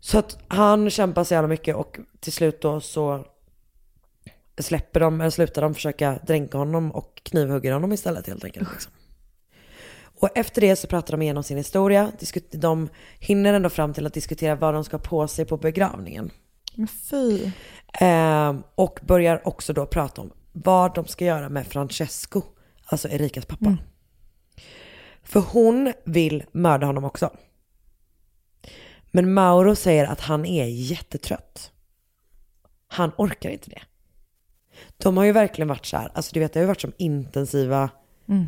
[0.00, 3.24] Så att han kämpar så jävla mycket och till slut då så
[4.62, 8.72] släpper de, eller slutar de försöka dränka honom och knivhugger honom istället helt enkelt.
[8.72, 8.92] Liksom.
[10.20, 12.12] Och efter det så pratar de igenom sin historia.
[12.50, 16.30] De hinner ändå fram till att diskutera vad de ska ha på sig på begravningen.
[16.74, 17.50] Men fy.
[17.92, 22.42] Ehm, och börjar också då prata om vad de ska göra med Francesco,
[22.84, 23.76] alltså Erikas pappa.
[25.22, 27.30] För hon vill mörda honom också.
[29.10, 31.72] Men Mauro säger att han är jättetrött.
[32.88, 33.82] Han orkar inte det.
[35.02, 36.92] De har ju verkligen varit så här, alltså du vet det har ju varit som
[36.96, 37.90] intensiva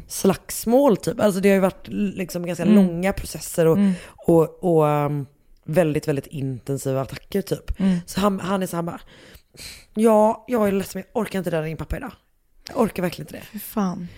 [0.08, 1.20] slagsmål typ.
[1.20, 3.78] Alltså det har ju varit liksom ganska långa processer och,
[4.16, 5.26] och, och um,
[5.64, 7.72] väldigt, väldigt intensiva attacker typ.
[8.06, 9.00] Så han, han är så här bara,
[9.94, 12.12] ja, jag är ledsen men jag orkar inte rädda din pappa idag.
[12.68, 13.46] Jag orkar verkligen inte det.
[13.52, 14.08] Fy fan.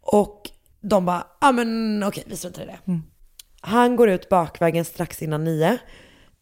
[0.00, 0.50] Och
[0.80, 2.78] de bara, ja men okej, vi struntar i det.
[3.60, 5.78] Han går ut bakvägen strax innan nio.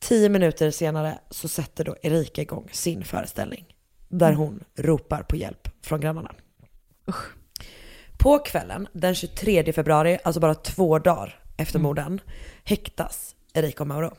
[0.00, 3.73] Tio minuter senare så sätter då Erika igång sin föreställning.
[4.08, 6.30] Där hon ropar på hjälp från grannarna.
[8.18, 12.20] På kvällen den 23 februari, alltså bara två dagar efter morden,
[12.64, 14.10] häktas Erika och Mauro.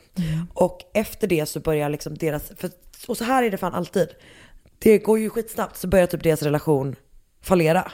[0.54, 2.70] Och efter det så börjar liksom deras, för,
[3.08, 4.08] och så här är det fan alltid.
[4.78, 6.96] Det går ju skitsnabbt så börjar typ deras relation
[7.42, 7.92] fallera.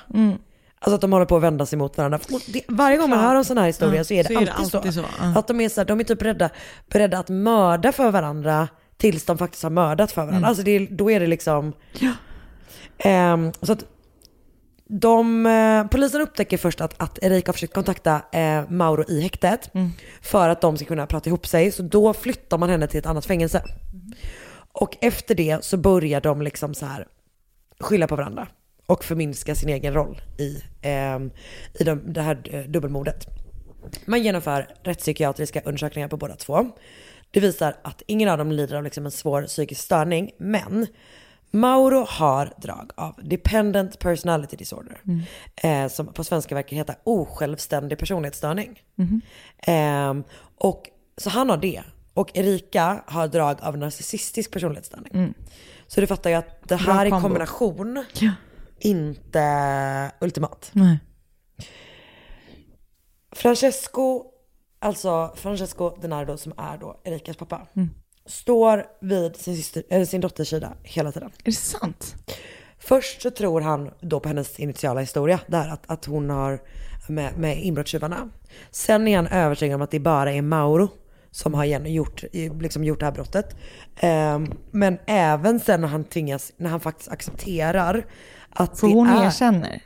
[0.78, 2.18] Alltså att de håller på att vända sig mot varandra.
[2.46, 4.46] Det, varje gång man hör om sådana här historier Ja, så är det så är
[4.46, 5.02] det alltid, alltid så.
[5.02, 5.38] så.
[5.38, 6.50] Att de är, så här, de är typ rädda,
[6.90, 8.68] beredda att mörda för varandra
[9.02, 10.36] tills de faktiskt har mördat för varandra.
[10.36, 10.48] Mm.
[10.48, 11.72] Alltså det, då är det liksom...
[12.98, 13.84] Ehm, så att
[14.86, 19.70] de, eh, polisen upptäcker först att, att Erika har försökt kontakta eh, Mauro i häktet
[20.22, 21.72] för att de ska kunna prata ihop sig.
[21.72, 23.64] Så då flyttar man henne till ett annat fängelse.
[24.72, 27.06] Och efter det så börjar de liksom så här
[27.80, 28.48] skylla på varandra
[28.86, 31.30] och förminska sin egen roll i, ehm,
[31.74, 33.26] i de, det här eh, dubbelmordet.
[34.04, 36.66] Man genomför rättspsykiatriska undersökningar på båda två.
[37.32, 40.86] Det visar att ingen av dem lider av liksom en svår psykisk störning, men
[41.50, 45.00] Mauro har drag av dependent personality disorder,
[45.56, 48.82] eh, som på svenska verkar heta osjälvständig personlighetsstörning.
[49.58, 50.24] Ehm,
[50.58, 50.82] och,
[51.16, 51.82] så han har det.
[52.14, 55.34] Och Erika har drag av narcissistisk personlighetsstörning.
[55.86, 58.30] Så du fattar ju att det här i kombination, Ja.
[58.78, 60.70] inte ultimat.
[60.72, 60.98] Nej.
[63.32, 64.24] Francesco,
[64.82, 67.90] alltså Francesco Denardo som är då Erikas pappa, Mm.
[68.26, 71.30] står vid sin, syster, eller sin dotters sida hela tiden.
[71.38, 72.14] Är det sant?
[72.78, 76.60] Först så tror han då på hennes initiala historia, där att, att hon har
[77.08, 78.28] med, med inbrottstjuvarna.
[78.70, 80.88] Sen är han övertygad om att det bara är Mauro
[81.30, 82.22] som har gjort,
[82.60, 83.56] liksom gjort det här brottet.
[83.96, 88.06] Ehm, men även sen när han tvingas, när han faktiskt accepterar
[88.50, 89.26] att För det hon är...
[89.26, 89.82] erkänner.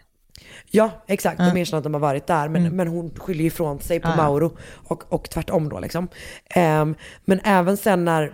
[0.71, 1.39] Ja, exakt.
[1.39, 4.19] De erkänner att de har varit där, men, men hon skyller ifrån sig på Mm.
[4.19, 4.25] Ja.
[4.25, 6.09] Mauro och, och tvärtom då liksom.
[6.51, 8.33] Ehm, men även sen när,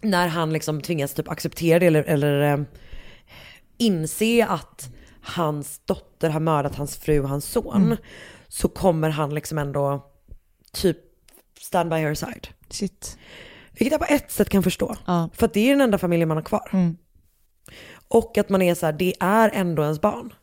[0.00, 2.66] när han liksom tvingas typ acceptera det eller, eller ehm,
[3.78, 4.88] inse att
[5.22, 7.96] hans dotter har mördat hans fru och hans son, Mm.
[8.48, 10.06] så kommer han liksom ändå
[10.72, 10.98] typ
[11.60, 12.48] stand by her side.
[12.70, 13.18] Shit.
[13.72, 14.96] Vilket jag på ett sätt kan förstå.
[15.06, 15.28] Ja.
[15.34, 16.70] För att det är den enda familjen man har kvar.
[16.72, 16.96] Mm.
[18.08, 20.34] Och att man är så här, det är ändå ens barn.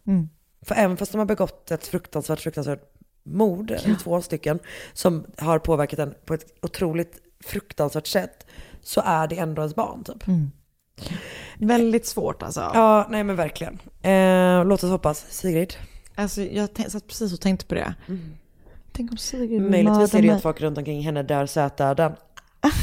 [0.64, 0.66] Mm.
[0.66, 2.82] För även fast de har begått ett fruktansvärt, fruktansvärt
[3.24, 4.60] mord, eller två stycken,
[4.94, 8.46] som har påverkat en på ett otroligt fruktansvärt sätt,
[8.82, 10.24] så är det ändå ens barn typ.
[11.58, 12.72] Väldigt svårt alltså.
[12.74, 13.80] Ja, nej men verkligen.
[14.02, 15.26] Eh, låt oss hoppas.
[15.30, 15.74] Sigrid?
[16.16, 17.96] Alltså jag satt precis och tänkte på det.
[18.92, 22.12] Tänk om Sigrid Möjligtvis är det ju att folk runt omkring henne dör sötdöden.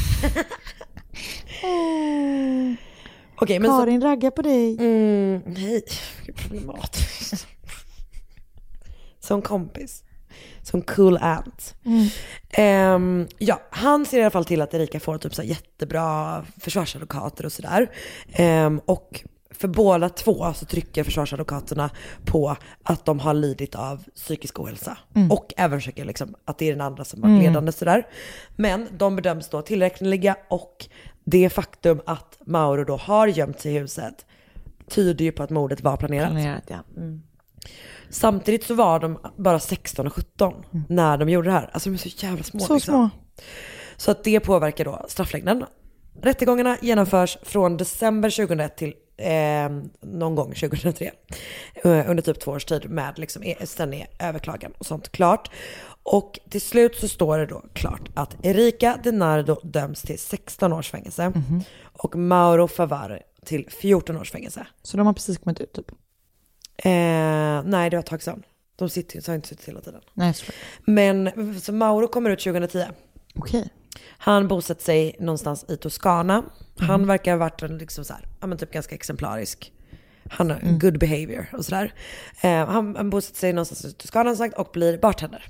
[3.47, 3.79] Men så...
[3.79, 4.77] Karin raggar på dig.
[4.79, 5.83] Mm, nej,
[6.35, 7.47] problematiskt.
[9.31, 10.03] Som kompis.
[10.63, 11.75] Som cool aunt.
[12.49, 17.45] Ehm, ja, han ser i alla fall till att Erika får typ så jättebra försvarsadvokater
[17.45, 17.91] och sådär.
[18.33, 21.89] Ehm, och för båda två så trycker försvarsadvokaterna
[22.25, 24.97] på att de har lidit av psykisk ohälsa.
[25.29, 28.07] Och även försöker liksom att det är den andra som varit ledande sådär.
[28.55, 30.87] Men de bedöms då tillräckliga och
[31.23, 34.25] det faktum att Mauro då har gömt sig i huset
[34.87, 36.29] tyder ju på att mordet var planerat.
[36.29, 36.77] Planerat ja.
[36.97, 37.21] Mm.
[38.11, 40.53] Samtidigt så var de bara 16 och 17
[40.89, 41.69] när de gjorde det här.
[41.73, 42.59] Alltså de är så jävla små.
[42.59, 42.93] Så liksom.
[42.93, 43.09] små.
[43.97, 45.65] Så att det påverkar då strafflängden.
[46.21, 49.69] Rättegångarna genomförs från december 2001 till eh,
[50.01, 51.11] någon gång 2003.
[51.75, 55.51] Eh, under typ två års tid med liksom, eh, sen är överklagan och sånt klart.
[56.03, 60.89] Och till slut så står det då klart att Erika Denardo döms till 16 års
[60.89, 61.33] fängelse
[61.93, 64.67] och Mauro Favare till 14 års fängelse.
[64.83, 65.91] Så de har precis kommit ut typ?
[66.83, 68.43] Eh, nej, det var ett tag sedan.
[68.75, 70.01] De sitter ju, så har inte suttit hela tiden.
[70.13, 70.33] Nej.
[70.85, 72.83] Men så Mauro kommer ut 2010.
[73.35, 73.69] Okej.
[74.17, 76.43] Han bosätter sig någonstans i Toscana.
[76.77, 79.73] Han verkar ha varit en liksom så här, ja men typ ganska exemplarisk.
[80.29, 81.93] Han har good behavior och sådär.
[82.41, 85.45] Eh, han, han bosätter sig någonstans i Toscana sagt och blir bartender.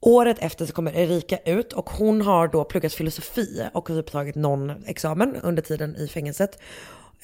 [0.00, 4.12] Året efter så kommer Erika ut och hon har då pluggat filosofi och har typ
[4.12, 6.58] tagit någon examen under tiden i fängelset.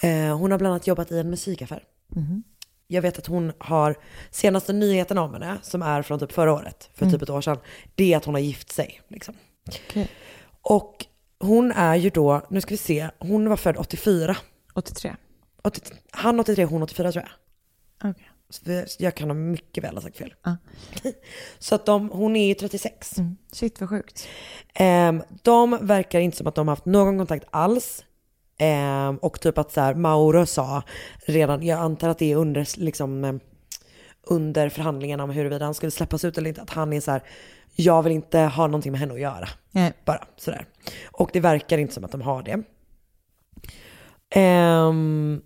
[0.03, 1.83] Eh, hon har bland annat jobbat i en musikaffär.
[2.91, 3.97] Jag vet att hon har,
[4.31, 7.59] senaste nyheten om henne, som är från typ förra året, för typ ett år sedan,
[7.95, 9.01] det är att hon har gift sig.
[9.09, 9.35] Liksom.
[9.69, 10.09] Okej.
[10.63, 11.07] Och
[11.41, 14.37] hon är ju då, nu ska vi se, hon var född 84.
[14.75, 15.17] 83.
[15.63, 15.81] 80,
[16.11, 18.11] han 83, hon 84 tror jag.
[18.11, 18.31] Okej.
[18.51, 20.35] Så Jag kan ha mycket väl ha sagt fel.
[21.59, 23.15] Så att de, hon är ju 36.
[23.53, 24.29] Shit vad sjukt.
[24.75, 28.05] Ehm, de verkar inte som att de har haft någon kontakt alls.
[28.59, 30.83] Ehm, och typ att så här, Mauro sa
[31.27, 33.35] redan, jag antar att det är under, liksom, eh,
[34.23, 37.23] under förhandlingarna om huruvida han skulle släppas ut eller inte, att han är så här,
[37.77, 39.49] jag vill inte ha någonting med henne att göra.
[39.71, 39.93] Nej.
[40.05, 40.67] Bara sådär.
[41.13, 42.63] Och det verkar inte som att de har det.
[44.31, 45.43] Ehm,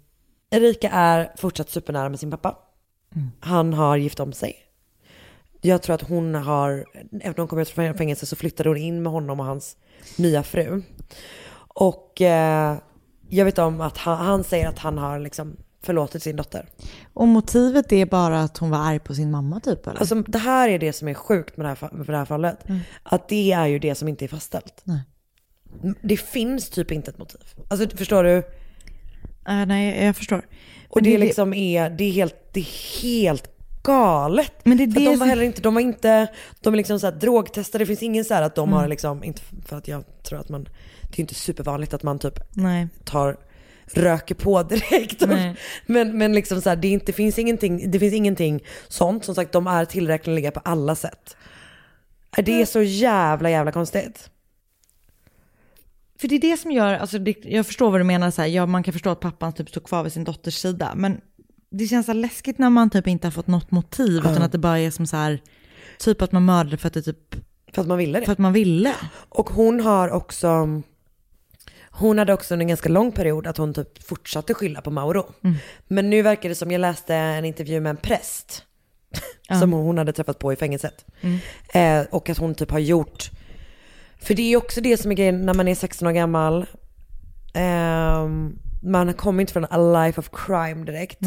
[0.51, 2.59] Erika är fortsatt supernära med sin pappa.
[3.41, 4.57] Han har gift om sig.
[5.61, 8.79] Jag tror att hon har, efter att hon kom ut från fängelse så flyttade hon
[8.79, 9.77] in med honom och hans
[10.19, 10.83] nya fru.
[11.75, 12.77] Och eh,
[13.37, 16.67] jag vet om att han, han säger att han har liksom förlåtit sin dotter.
[17.15, 20.01] Och motivet är bara att hon var arg på sin mamma typ eller?
[20.01, 22.59] Alltså det här är det som är sjukt med det här, med det här fallet.
[23.03, 24.81] Att det är ju det som inte är fastställt.
[24.85, 25.01] Nej.
[26.03, 27.41] Det finns typ inte ett motiv.
[27.69, 28.37] Alltså förstår du?
[29.49, 30.47] Äh, nej, jag förstår.
[30.89, 33.49] Och det, det- liksom är, det är helt, det är helt
[33.83, 34.53] galet.
[34.65, 36.27] Men det det de var som- heller inte, de var inte,
[36.61, 38.81] de är liksom så här drogtestade, det finns ingen så här att de Mm.
[38.81, 40.69] har liksom, inte för att jag tror att man,
[41.17, 42.89] det är inte supervanligt att man typ Nej.
[43.05, 43.37] tar,
[43.87, 45.23] röker på direkt.
[45.27, 45.57] Nej.
[45.87, 49.25] Men, men liksom så här, det, inte, finns ingenting, det finns ingenting sånt.
[49.25, 51.37] Som sagt, de är tillräckliga på alla sätt.
[52.37, 54.31] Det är så jävla jävla konstigt.
[56.21, 58.49] För det är det som gör, alltså det, jag förstår vad du menar, så här,
[58.49, 61.21] ja, man kan förstå att pappan typ står kvar vid sin dotters sida, men
[61.71, 64.59] det känns så läskigt när man typ inte har fått något motiv, utan att det
[64.59, 65.43] bara är som så här,
[65.99, 67.35] typ att man mördade för att det typ,
[67.73, 68.25] För att man ville det.
[68.25, 68.95] för att man ville.
[69.29, 70.83] Och hon har också,
[71.95, 75.33] hon hade också under en ganska lång period att hon typ fortsatte skylla på Mauro.
[75.89, 78.65] Men nu verkar det som, jag läste en intervju med en präst
[79.59, 81.05] som hon hade träffat på i fängelset.
[81.75, 83.31] Eh, och att hon typ har gjort,
[84.19, 86.67] för det är också det som är grejen när man är 16 år gammal.
[87.55, 91.19] Ehm, man kommer inte från a life of crime direkt.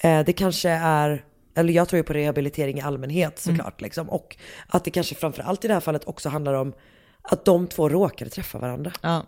[0.00, 1.24] Eh, det kanske är,
[1.56, 3.80] eller jag tror ju på rehabilitering i allmänhet såklart.
[3.80, 4.10] Liksom.
[4.10, 4.36] Och
[4.68, 6.72] att det kanske framförallt i det här fallet också handlar om
[7.22, 8.92] att de två råkade träffa varandra.
[9.02, 9.26] Ja.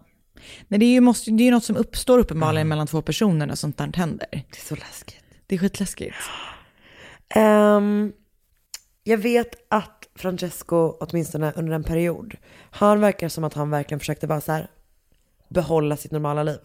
[0.68, 3.46] Nej, det är ju måste, det är ju något som uppstår uppenbarligen mellan två personer
[3.46, 4.26] när sånt där händer.
[4.30, 5.24] Det är så läskigt.
[5.46, 6.16] Det är skitläskigt.
[7.28, 8.12] Ehm,
[9.04, 12.34] jag vet att Francesco, åtminstone under en period,
[12.70, 14.70] han verkar som att han verkligen försökte bara så här
[15.48, 16.58] behålla sitt normala liv.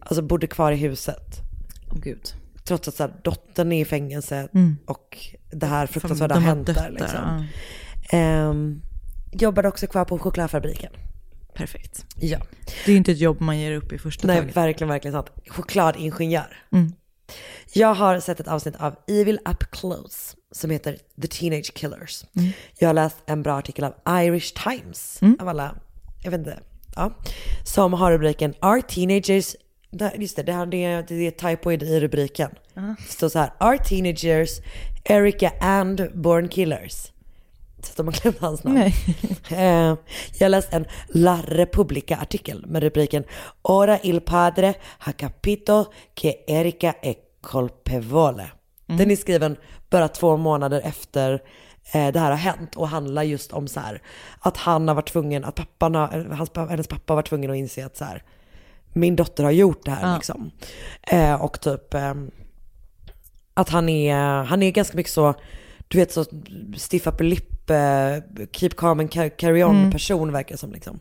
[0.00, 1.36] Alltså bodde kvar i huset.
[1.92, 2.34] Åh gud.
[2.64, 4.48] Trots att så här, dottern är i fängelse
[4.86, 5.18] och
[5.50, 6.90] det här fruktansvärda De har hänt där.
[6.90, 7.46] Liksom.
[8.10, 8.82] Ehm,
[9.32, 10.92] jobbade också kvar på chokladfabriken.
[11.58, 12.04] Perfekt.
[12.16, 12.38] Ja.
[12.86, 14.56] Det är inte ett jobb man ger upp i första Nej, taget.
[14.56, 15.26] verkligen, verkligen sant.
[15.48, 16.62] Chokladingenjör.
[16.72, 16.92] Mm.
[17.72, 22.24] Jag har sett ett avsnitt av Evil Up Close som heter The Teenage Killers.
[22.36, 22.50] Mm.
[22.78, 23.94] Jag har läst en bra artikel av
[24.24, 25.74] Irish Times, av alla,
[26.24, 26.58] jag vet inte,
[26.96, 27.12] ja,
[27.64, 29.56] som har rubriken Are Teenagers,
[30.16, 32.50] just det, det, här, det, är- det är typoid i rubriken.
[32.74, 34.50] Det står så här, Are Teenagers
[35.04, 37.12] Erica and Born Killers?
[37.82, 38.78] Så att de har glömt hans namn.
[39.50, 39.94] Eh,
[40.38, 43.24] jag läste en La Repubblica-artikel med rubriken
[43.62, 44.74] Ora il padre
[45.06, 48.50] ha capito che Erika è colpevole.
[48.86, 49.56] Den är skriven
[49.90, 51.42] bara två månader efter
[51.92, 54.02] eh, det här har hänt och handlar just om så här
[54.40, 57.56] att han har varit tvungen, att pappan har, hans, hennes pappa har varit tvungen att
[57.56, 58.22] inse att så här
[58.92, 60.50] min dotter har gjort det här liksom.
[61.02, 62.30] Eh, och typ ehm,
[63.54, 64.14] att han är,
[64.44, 65.34] han är ganska mycket så,
[65.88, 66.24] du vet så
[66.76, 71.00] stiff upper lip, eh, keep calm and ca- carry on person verkar det som liksom.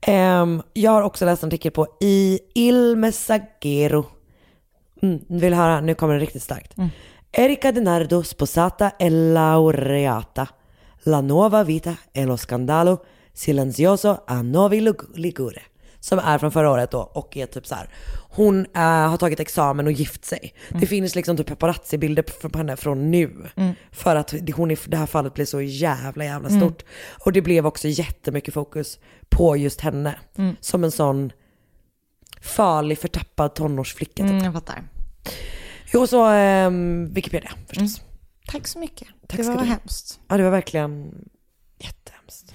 [0.00, 4.06] Ehm, jag har också läst en artikel på i Il Messaggero.
[5.02, 6.74] Mm, vill höra, nu kommer det riktigt starkt.
[7.32, 10.48] Erika Denardo sposata e laureata.
[11.04, 15.62] La nuova vita e lo scandalo silenzioso a Novi Lig- Ligure.
[16.00, 17.88] Som är från förra året då och är typ så här.
[18.30, 20.54] Hon eh, har tagit examen och gift sig.
[20.68, 23.46] Det finns liksom typ paparazzi-bilder på henne från nu.
[23.92, 26.82] För att det- hon i det här fallet blev så jävla jävla stort.
[27.24, 28.98] Och det blev också jättemycket fokus
[29.28, 30.18] på just henne.
[30.60, 31.32] Som en sån
[32.42, 34.22] farlig förtappad tonårsflicka.
[34.22, 34.30] Typ.
[34.32, 34.82] Mm, jag fattar.
[35.92, 38.02] Jo, så ehm, Wikipedia förstås.
[38.46, 39.08] Tack så mycket.
[39.28, 40.20] Tack det var du hemskt.
[40.28, 41.14] Ja, det var verkligen
[41.78, 42.54] jättehemskt.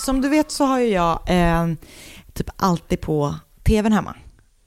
[0.00, 1.66] som du vet så har ju jag eh,
[2.32, 4.14] typ alltid på tvn hemma.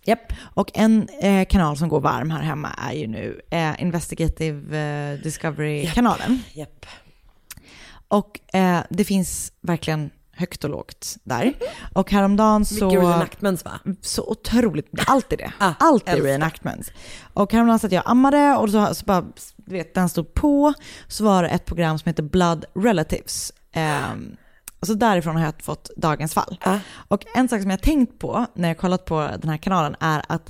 [0.06, 0.34] Japp.
[0.40, 5.20] Och en eh, kanal som går varm här hemma är ju nu eh, Investigative eh,
[5.20, 6.40] Discovery-kanalen.
[6.54, 6.86] Japp.
[8.08, 11.54] Och eh, det finns verkligen högt och lågt där.
[11.94, 12.86] Och häromdagen så...
[12.86, 13.80] Mycket reenactments va?
[14.02, 15.52] Så otroligt, alltid det.
[15.58, 16.28] Ah, alltid älskar.
[16.28, 16.92] reenactments.
[17.34, 19.22] Och häromdagen satt jag och ammade och så, så bara,
[19.56, 20.74] du vet, den stod på,
[21.08, 23.54] så var det ett program som heter Blood Relatives.
[23.72, 24.36] Ehm,
[24.84, 26.58] och så därifrån har jag fått dagens fall.
[26.62, 26.78] Ah.
[27.08, 29.96] Och en sak som jag har tänkt på när jag kollat på den här kanalen
[30.00, 30.50] är att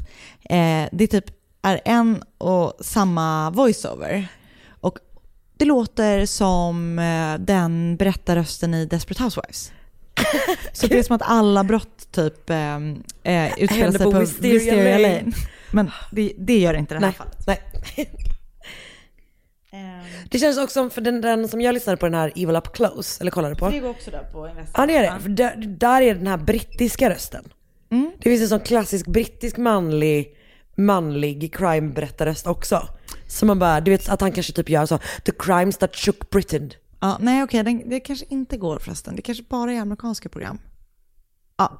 [0.49, 1.25] eh, det typ
[1.61, 4.27] är en och samma voiceover.
[4.69, 4.97] Och
[5.57, 9.71] det låter som eh, den berättarrösten i Desperate Housewives.
[10.73, 12.75] Så det är som att alla brott typ eh,
[13.23, 14.97] eh, utspelar sig på Wisteria.
[14.97, 15.31] Lane.
[15.71, 17.47] Men det, det gör inte det här Nej, fallet.
[17.47, 18.09] nej.
[20.29, 22.73] Det känns också som, för den, den som jag lyssnade på den här Evil Up
[22.73, 23.69] Close, eller kollade på.
[23.69, 24.73] Det går också där på Invest.
[24.77, 27.43] Ja det är det, för där, där är den här brittiska rösten.
[27.91, 28.11] Mm.
[28.17, 30.35] Det finns en sån klassisk brittisk manlig,
[30.75, 32.87] manlig crime-berättarröst också.
[33.27, 36.29] Så man bara, du vet att han kanske typ gör så, the crimes that shook
[36.29, 36.71] Britain.
[36.99, 39.15] Ja, nej okej, den- det kanske inte går förresten.
[39.15, 40.59] Det kanske bara är amerikanska program.
[41.57, 41.79] Ja.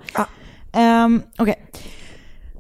[0.73, 1.65] Ehm, okej.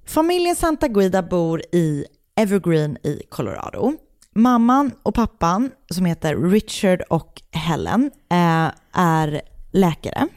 [0.05, 2.05] Familjen Santa Guida bor i
[2.35, 3.93] Evergreen i Colorado.
[4.35, 10.27] Mamman och pappan, som heter Richard och Helen, eh, är läkare.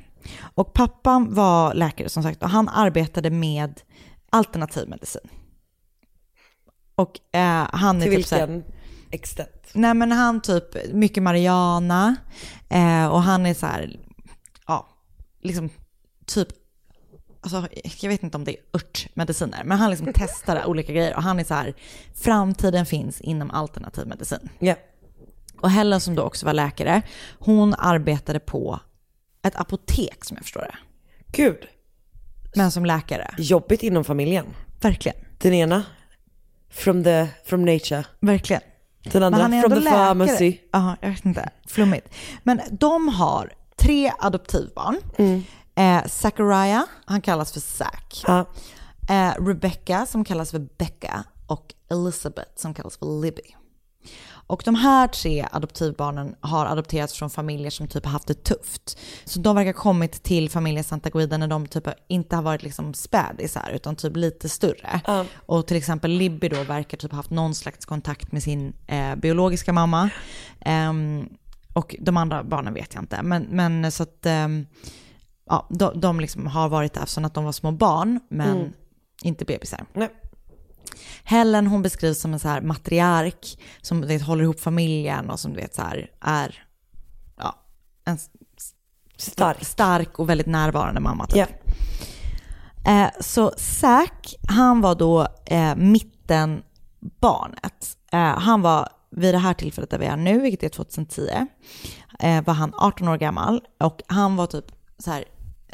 [0.55, 3.81] Och pappan var läkare som sagt och han arbetade med
[4.31, 5.29] alternativ medicin.
[6.95, 8.65] Och eh, han är Till typ så vilken
[9.11, 9.71] extent?
[9.73, 12.17] Nej men han typ, mycket Mariana
[12.69, 14.01] eh, och han är så här,
[14.67, 14.89] ja,
[15.43, 15.71] liksom
[16.27, 16.49] typ,
[17.47, 17.69] alltså
[18.01, 21.39] jag vet inte om det är örtmediciner, men han liksom testar olika grejer och han
[21.41, 21.75] är så här,
[22.15, 24.49] framtiden finns inom alternativ medicin.
[24.59, 24.75] Ja.
[25.61, 27.03] Och Helen som då också var läkare,
[27.39, 28.81] hon arbetade på
[29.43, 30.77] ett apotek som jag förstår det.
[31.33, 31.67] Gud.
[32.57, 33.35] Men som läkare.
[33.39, 34.47] Jobbigt inom familjen.
[34.81, 35.19] Verkligen.
[35.39, 35.85] Den ena,
[36.71, 38.05] from, the, from nature.
[38.21, 38.63] Verkligen.
[39.13, 39.99] Den andra, Men han är from the läkare.
[39.99, 40.59] pharmacy.
[40.73, 41.51] Ja, jag vet inte.
[41.67, 42.09] Flummigt.
[42.43, 44.97] Men de har tre adoptivbarn.
[45.19, 45.43] Mm.
[45.77, 48.25] Eh, Zachariah, han kallas för Zack.
[49.09, 51.25] Eh, Rebecca, som kallas för Becca.
[51.47, 53.57] Och Elizabeth, som kallas för Libby.
[54.49, 58.99] Och de här tre adoptivbarnen har adopterats från familjer som typ har haft det tufft.
[59.25, 62.63] Så de verkar ha kommit till familjen Santa Guida när de typ inte har varit
[62.63, 65.01] liksom spädisar utan typ lite större.
[65.47, 69.17] Och till exempel Libby då verkar typ ha haft någon slags kontakt med sin eh,
[69.17, 70.11] biologiska mamma.
[70.61, 71.29] Ehm,
[71.73, 73.23] och de andra barnen vet jag inte.
[73.23, 74.67] Men, men så att ehm,
[75.47, 78.73] ja, de, de liksom har varit där från att de var små barn men Mm.
[79.23, 79.85] inte bebisar.
[79.93, 80.09] Nej.
[81.25, 85.41] Helen hon beskrivs som en så här matriark som du vet, håller ihop familjen och
[85.41, 86.65] som du vet så här är
[87.39, 87.55] ja,
[88.05, 88.19] en
[89.19, 89.65] Stark.
[89.65, 91.27] stark och väldigt närvarande mamma.
[91.27, 91.37] Typ.
[91.37, 91.47] Ja.
[93.05, 97.97] Eh, så Zack, han var då eh, mittenbarnet.
[98.13, 101.47] Eh, han var vid det här tillfället där vi är nu, vilket är 2010,
[102.21, 104.65] eh, var han 18 år gammal och han var typ
[104.99, 105.25] så här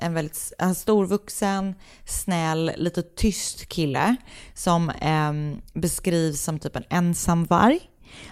[0.03, 1.75] en väldigt en storvuxen,
[2.05, 4.17] snäll, lite tyst kille
[4.55, 5.33] som eh,
[5.81, 7.81] beskrivs som typ en ensamvarg.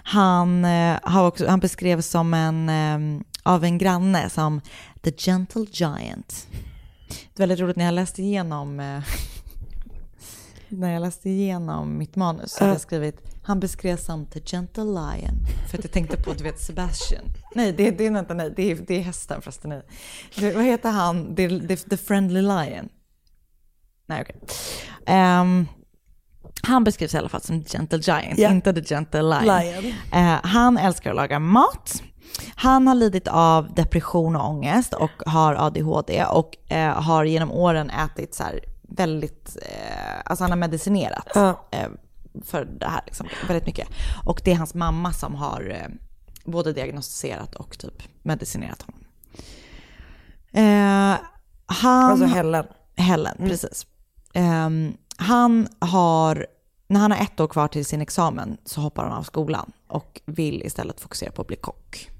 [0.04, 4.60] Han, eh, har också, han beskrevs som en, eh, av en granne som
[5.02, 6.46] the gentle giant.
[7.08, 9.02] Det är väldigt roligt när jag läste igenom eh,
[10.68, 14.84] när jag läste igenom mitt manus så hade jag skrivit han beskrevs som the gentle
[14.84, 15.46] lion.
[15.70, 17.24] För att jag tänkte på, du vet, Sebastian.
[17.54, 19.68] Nej, det, det är inte, nej, det är, det är hästen förresten.
[19.70, 19.82] Nej.
[20.36, 21.34] Det, vad heter han?
[21.34, 22.88] Det, det, the friendly lion.
[24.06, 24.36] Nej, okej.
[25.06, 25.66] Ehm,
[26.62, 28.50] han beskrivs i alla fall som gentle giant, Ja.
[28.50, 29.44] inte the gentle lion.
[29.44, 29.94] Lion.
[30.12, 32.02] Eh, han älskar att laga mat.
[32.54, 37.90] Han har lidit av depression och ångest och har ADHD och eh, har genom åren
[37.90, 38.44] ätit så
[38.82, 41.28] väldigt, eh, alltså han har medicinerat
[42.44, 43.88] för det här liksom, väldigt mycket.
[44.24, 45.88] Och det är hans mamma som har
[46.50, 49.04] både diagnostiserat och typ medicinerat honom.
[50.52, 51.18] Eh,
[51.66, 52.66] han, Alltså Helen.
[52.96, 53.86] Helen, precis.
[54.34, 56.46] Ehm, han har,
[56.86, 60.20] när han har ett år kvar till sin examen så hoppar han av skolan och
[60.24, 62.10] vill istället fokusera på att bli kock.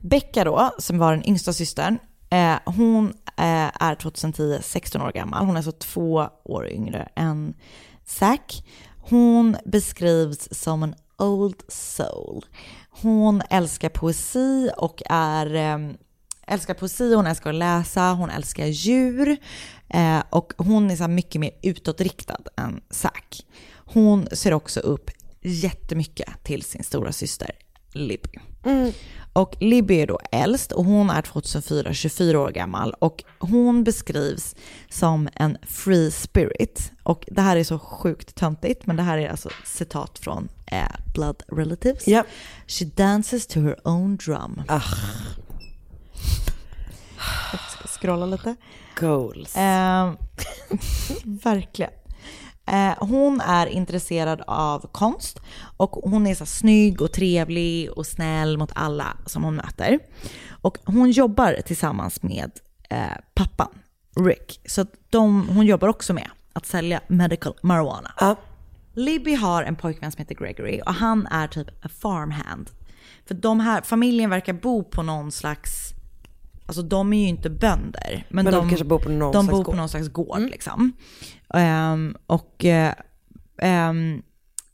[0.00, 1.98] Becka då, som var den yngsta systern,
[2.30, 5.46] eh, hon eh, är 2010 16 år gammal.
[5.46, 7.54] Hon är så två år yngre än
[8.04, 8.64] Zack.
[8.98, 12.44] Hon beskrivs som en old soul.
[12.90, 15.96] Hon älskar poesi och är ehm,
[16.46, 19.36] älskar poesi, hon älskar att läsa, hon älskar djur
[19.88, 23.46] eh, och hon är så mycket mer utåtriktad än Zack.
[23.74, 25.10] Hon ser också upp
[25.42, 27.50] jättemycket till sin stora syster
[27.92, 28.38] Libby.
[29.32, 34.54] Och Libby är då äldst och hon är 2004 24 år gammal och hon beskrivs
[34.90, 36.92] som en free spirit.
[37.02, 40.88] Och det här är så sjukt töntigt men det här är alltså citat från eh,
[41.14, 42.08] Blood Relatives.
[42.08, 42.24] Ja.
[42.66, 44.62] She dances to her own drum.
[44.68, 44.82] Ah,
[47.52, 48.56] Jag ska scrolla lite.
[49.00, 49.56] goals.
[49.56, 50.12] Eh,
[51.24, 51.90] verkligen.
[52.66, 55.40] Eh, hon är intresserad av konst
[55.76, 59.98] och hon är så snygg och trevlig och snäll mot alla som hon möter.
[60.50, 62.50] Och hon jobbar tillsammans med
[62.90, 63.68] eh, pappan,
[64.16, 64.60] Rick.
[64.64, 68.12] Så de, hon jobbar också med att sälja medical marijuana.
[68.20, 68.36] Ja.
[68.94, 72.70] Libby har en pojkvän som heter Gregory och han är typ a farmhand.
[73.26, 75.94] För de här, familjen verkar bo på någon slags,
[76.66, 78.26] alltså de är ju inte bönder.
[78.28, 79.74] Men, Men de kanske bor på någon de slags bor på gård.
[79.74, 79.78] Mm.
[79.78, 80.92] någon slags gård liksom.
[81.54, 82.64] Ehm, och
[83.58, 84.22] ehm,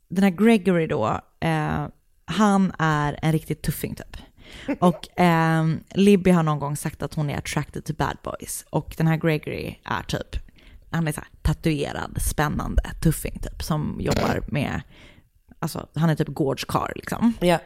[0.07, 1.87] den här Gregory då, eh,
[2.25, 4.17] han är en riktigt tuffing typ.
[4.79, 8.65] Och ehm, Libby har någon gång sagt att hon är attracted to bad boys.
[8.69, 10.35] Och den här Gregory är typ,
[10.89, 13.63] han är så här tatuerad, spännande tuffing typ.
[13.63, 14.81] Som jobbar med,
[15.59, 17.33] alltså han är typ gårdskarl liksom.
[17.39, 17.59] Ja.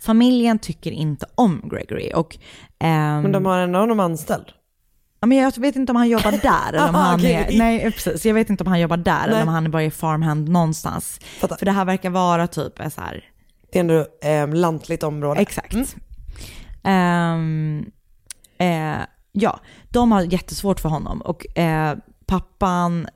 [0.00, 2.36] Familjen tycker inte om Gregory och...
[2.78, 4.44] ehm, Men de har ändå honom anställd.
[5.20, 7.92] Ja, men jag vet inte om han jobbar där eller om Aha, han är, nej
[7.92, 11.20] precis, jag vet inte om han jobbar där eller om han bara är farmhand någonstans.
[11.40, 13.24] För det här verkar vara typ en så här,
[13.72, 15.40] Det är ändå eh, lantligt område.
[15.40, 15.76] exakt.
[16.82, 17.90] Ehm,
[18.58, 18.96] eh,
[19.32, 21.96] ja, de har jättesvårt för honom och eh,
[22.26, 23.08] pappan,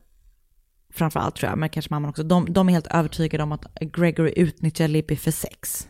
[0.94, 4.32] framförallt tror jag, men kanske mamman också, de, de är helt övertygade om att Gregory
[4.36, 5.88] utnyttjar Libby för sex.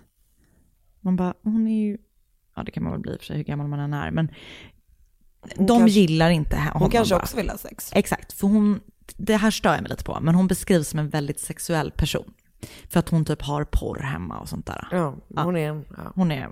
[1.00, 1.98] Man bara, hon är ju,
[2.56, 4.10] ja det kan man väl bli i och för sig hur gammal man än är,
[4.10, 4.28] men
[5.56, 6.82] Hon de kanske- gillar inte honom.
[6.82, 7.22] Hon kanske bara.
[7.22, 7.90] också vill ha sex.
[7.94, 8.80] Exakt, för hon,
[9.16, 12.34] det här stör jag mig lite på, men hon beskrivs som en väldigt sexuell person.
[12.88, 14.88] För att hon typ har porr hemma och sånt där.
[14.90, 15.84] Ja, hon är en...
[15.96, 16.12] Ja.
[16.14, 16.48] Hon är,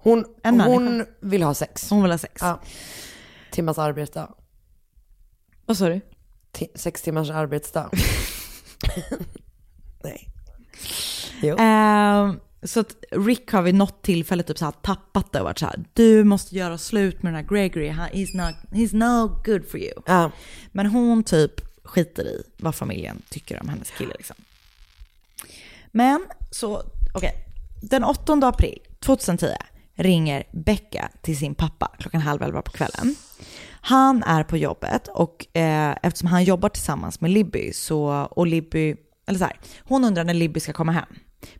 [0.00, 1.10] Hon, En hon människa.
[1.20, 1.90] vill ha sex.
[1.90, 2.34] hon vill ha sex.
[2.40, 2.60] Ja.
[3.52, 4.34] Timmars arbetsdag.
[5.66, 6.00] Vad sa du?
[6.74, 7.90] Sex timmars arbetsdag.
[10.04, 10.28] Nej.
[11.42, 11.56] Jo.
[11.58, 15.58] Ehm, så att Rick har vid något tillfälle typ så här tappat det och varit
[15.58, 19.68] så här, du måste göra slut med den här Gregory, he's, not, he's no good
[19.70, 20.02] for you.
[20.06, 20.30] Ja.
[20.72, 24.36] Men hon typ skiter i vad familjen tycker om hennes kille liksom.
[25.92, 26.82] Men så,
[27.14, 27.32] okej.
[27.82, 29.46] Den 8 april 2010
[29.94, 33.14] ringer Becka till sin pappa klockan halv elva på kvällen.
[33.80, 38.96] Han är på jobbet och eh, eftersom han jobbar tillsammans med Libby så, och Libby,
[39.26, 41.06] eller så här, hon undrar när Libby ska komma hem.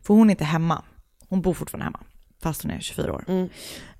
[0.03, 0.83] För hon är inte hemma.
[1.29, 1.99] Hon bor fortfarande hemma,
[2.41, 3.23] fast hon är 24 år.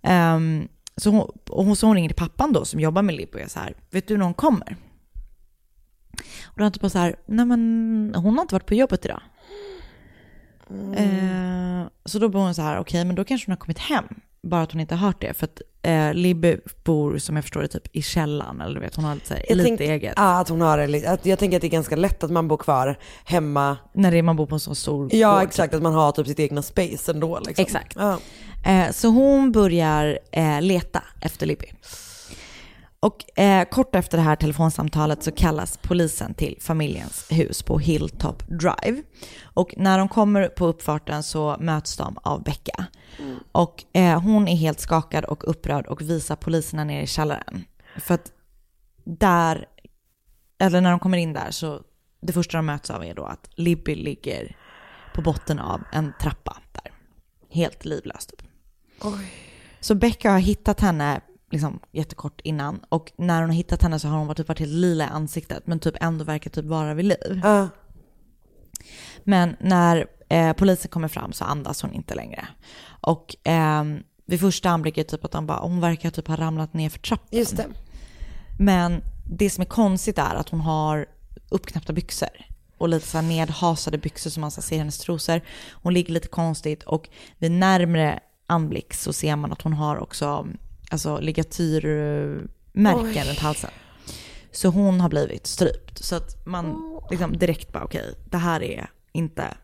[0.01, 0.67] Ehm,
[0.97, 3.41] så, hon, och hon, så hon ringer till pappan då som jobbar med Libby och
[3.41, 4.77] är så här, vet du när hon kommer?
[6.43, 9.05] Och då är han typ så här, nej men hon har inte varit på jobbet
[9.05, 9.21] idag.
[10.95, 14.05] Eh, så då bor hon så här, okej men då kanske hon har kommit hem.
[14.43, 15.33] Bara att hon inte har hört det.
[15.33, 18.61] För att eh, Libby bor som jag förstår det typ i källaren.
[18.61, 20.13] Eller du vet, hon har lite, här, Jag lite tänk- eget.
[20.17, 21.05] Ja, att hon har det.
[21.07, 23.77] Att jag tänker att det är ganska lätt att man bor kvar hemma.
[23.93, 25.73] När det är, man bor på en så stor Ja, gård, exakt.
[25.73, 27.39] Att man har typ sitt egna space ändå.
[27.39, 27.61] Liksom.
[27.63, 27.95] Exakt.
[27.95, 28.17] Ja.
[28.65, 31.67] Eh, så hon börjar eh, leta efter Libby.
[33.01, 38.43] Och eh, kort efter det här telefonsamtalet så kallas polisen till familjens hus på Hilltop
[38.47, 39.03] Drive.
[39.43, 42.85] Och när de kommer på uppfarten så möts de av Becka.
[43.51, 47.63] Och eh, hon är helt skakad och upprörd och visar poliserna ner i källaren.
[47.97, 48.31] För att
[49.03, 49.65] där,
[50.59, 51.81] eller när de kommer in där så
[52.21, 54.57] det första de möts av är då att Libby ligger
[55.15, 56.91] på botten av en trappa där.
[57.49, 58.41] Helt livlös typ.
[59.79, 64.07] Så Becka har hittat henne liksom jättekort innan och när hon har hittat henne så
[64.07, 66.93] har hon varit, typ varit helt lila i ansiktet men typ ändå verkar typ vara
[66.93, 67.41] vid liv.
[67.43, 67.69] Ja.
[69.23, 72.47] Men när eh, polisen kommer fram så andas hon inte längre.
[73.01, 73.83] Och eh,
[74.25, 77.39] vid första anblicken typ att de bara, hon verkar typ ha ramlat ner för trappan.
[77.39, 77.67] Just det.
[78.59, 81.05] Men det som är konstigt är att hon har
[81.49, 82.29] uppknäppta byxor
[82.77, 85.41] och lite så nedhasade byxor som man så ser hennes trosor.
[85.71, 90.47] Hon ligger lite konstigt och vid närmre anblick så ser man att hon har också
[90.89, 93.71] alltså, ligatyrmärken runt halsen.
[94.51, 96.05] Så hon har blivit strypt.
[96.05, 96.75] Så att man
[97.09, 99.57] liksom direkt bara okej, det här är inte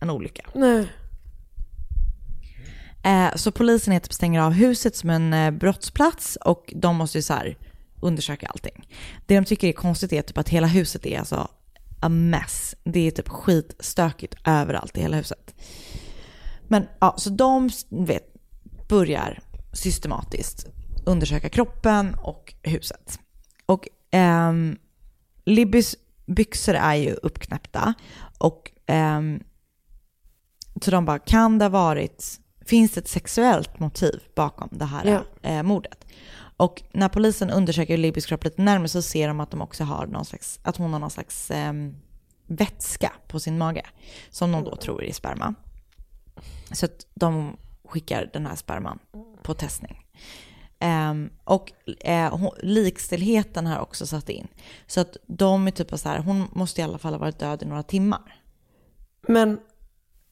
[0.00, 0.46] en olycka.
[0.54, 0.88] Nej.
[3.04, 7.18] Eh, så polisen är typ stänger av huset som en eh, brottsplats och de måste
[7.18, 7.56] ju så här
[8.00, 8.88] undersöka allting.
[9.26, 11.48] Det de tycker är konstigt är typ att hela huset är alltså
[12.00, 12.74] a mess.
[12.84, 15.54] Det är typ skitstökigt överallt i hela huset.
[16.68, 18.34] Men ja, så de vet,
[18.88, 19.40] börjar
[19.72, 20.66] systematiskt
[21.06, 23.20] undersöka kroppen och huset.
[23.66, 24.78] Och ehm,
[25.44, 25.96] Libbys
[26.26, 27.94] byxor är ju uppknäppta
[28.38, 29.42] och ehm,
[30.82, 35.04] så de bara, kan det ha varit, finns det ett sexuellt motiv bakom det här
[35.42, 35.48] Ja.
[35.50, 36.06] eh, mordet?
[36.56, 40.06] Och när polisen undersöker Libbys kropp lite närmare så ser de att de också har
[40.06, 41.96] någon slags, att hon har någon slags ehm,
[42.46, 43.86] vätska på sin mage.
[44.30, 45.54] Som de då tror är sperma.
[46.72, 47.56] Så att de
[47.92, 48.98] skickar den här sperman
[49.42, 50.06] på testning.
[50.78, 54.48] Ehm, och eh, hon, likstillheten har också satt in.
[54.86, 57.62] Så att de är typ så här, hon måste i alla fall ha varit död
[57.62, 58.42] i några timmar.
[59.28, 59.60] Men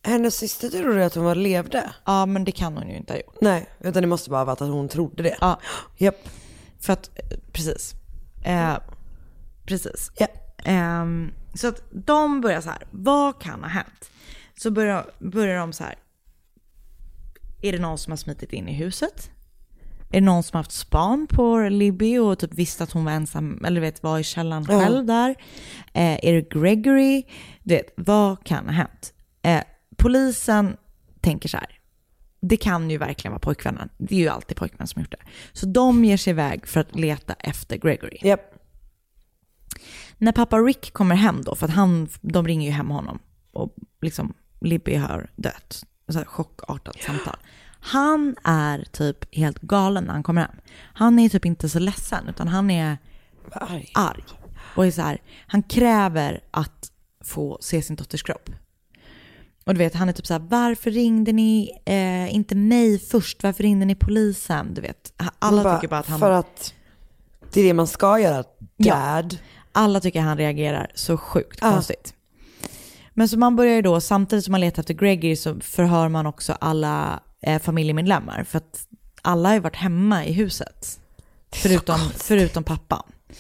[0.03, 1.91] hennes syster trodde att hon var levde.
[2.05, 3.41] Ja, men det kan hon ju inte ha gjort.
[3.41, 5.37] Nej, utan det måste bara ha varit att hon trodde det.
[5.41, 5.61] Ja,
[5.97, 6.29] Japp.
[6.81, 7.95] för att, eh, precis.
[8.45, 8.77] Eh,
[9.65, 10.11] precis.
[10.19, 10.27] Ja.
[10.65, 14.11] Ehm, så att de börjar så här, vad kan ha hänt?
[14.57, 15.95] Så börjar, börjar de så här,
[17.63, 19.31] är det någon som har smitit in i huset?
[20.13, 23.13] Är det någon som har haft span på Libby och typ visste att hon var
[23.13, 24.81] ensam, eller vet, var i källaren Ja.
[24.81, 25.31] själv där?
[25.93, 27.23] Eh, är det Gregory?
[27.63, 29.13] Du vet, vad kan ha hänt?
[29.43, 29.63] Eh,
[29.97, 30.77] polisen
[31.21, 31.79] tänker så här,
[32.41, 33.89] det kan ju verkligen vara pojkvännen.
[33.99, 35.27] Det är ju alltid pojkvän som gjort det.
[35.53, 38.19] Så de ger sig iväg för att leta efter Gregory.
[38.23, 38.55] Japp.
[40.19, 43.19] När pappa Rick kommer hem då, för att han, de ringer ju hem honom
[43.53, 45.85] och liksom Libby har dött.
[46.13, 47.37] Så chockartat samtal.
[47.81, 50.57] Han är typ helt galen när han kommer hem.
[50.95, 52.99] Han är typ inte så ledsen utan han är
[53.53, 53.91] Arg.
[53.95, 54.25] arg.
[54.77, 56.93] Och är så här, han kräver att
[57.25, 58.51] få se sin dotters kropp.
[59.65, 63.43] Och du vet, han är typ så här, varför ringde ni eh, inte mig först?
[63.43, 64.75] Varför ringde ni polisen?
[64.75, 66.21] Du vet, alla Man tycker bara att han...
[66.21, 66.75] För att
[67.53, 68.45] det är det man ska göra.
[68.77, 68.95] Ja.
[68.95, 69.39] Dad.
[69.73, 71.71] Alla tycker han reagerar så sjukt Ja.
[71.71, 72.15] konstigt.
[73.21, 76.27] Men så man börjar ju då, samtidigt som man letar efter Gregory så förhör man
[76.27, 78.45] också alla eh, familjemedlemmar.
[78.45, 78.87] För att
[79.23, 81.01] alla har ju varit hemma i huset.
[81.53, 83.03] Förutom, förutom pappan.
[83.09, 83.37] Att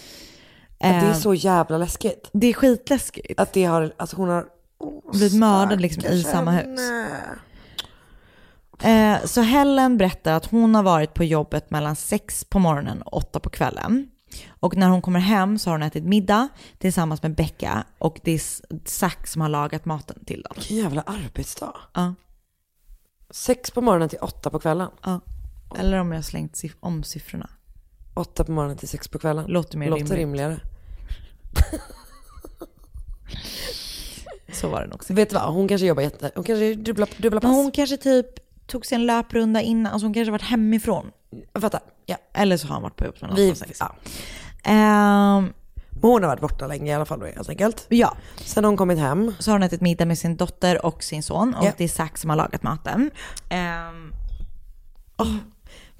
[0.78, 2.30] det är Eh, så jävla läskigt.
[2.32, 3.40] det är skitläskigt.
[3.40, 4.46] Att det har, alltså hon har...
[4.78, 6.80] Oh, Blivit mördad liksom i samma hus.
[8.82, 13.16] Eh, så Helen berättar att hon har varit på jobbet mellan sex på morgonen och
[13.16, 14.10] åtta på kvällen.
[14.60, 18.30] Och när hon kommer hem så har hon ätit middag tillsammans med Becca och det
[18.32, 18.40] är
[18.88, 20.52] Zack som har lagat maten till dem.
[20.56, 21.76] Vilken jävla arbetsdag.
[21.94, 22.14] Ja,
[23.30, 24.88] Sex på morgonen till åtta på kvällen.
[25.04, 25.20] ja.
[25.78, 27.50] Eller om jag har slängt siff- om siffrorna.
[28.14, 29.44] Åtta på morgonen till sex på kvällen.
[29.48, 30.18] Låter mer Låter rimligt.
[30.18, 30.60] rimligare.
[34.52, 35.02] Så var det nog.
[35.08, 36.30] Vet du vad, hon kanske jobbar jätte...
[36.34, 37.48] Hon kanske dubbla, dubbla pass.
[37.48, 38.26] Men hon kanske typ
[38.66, 41.10] tog sig en löprunda innan, alltså hon kanske varit hemifrån.
[41.52, 41.80] Jag fattar.
[42.06, 42.16] Ja.
[42.32, 43.78] Eller så har han varit på jobbet mellan Vi, åtta och sex.
[43.80, 43.94] ja.
[45.92, 47.86] Men hon har varit borta länge i alla fall då helt enkelt.
[47.88, 49.34] ja, Sen hon kommit hem.
[49.38, 51.72] så har hon ätit middag med sin dotter och sin son och Ja.
[51.76, 53.10] det är Zack som har lagat maten.
[53.48, 54.12] Ehm,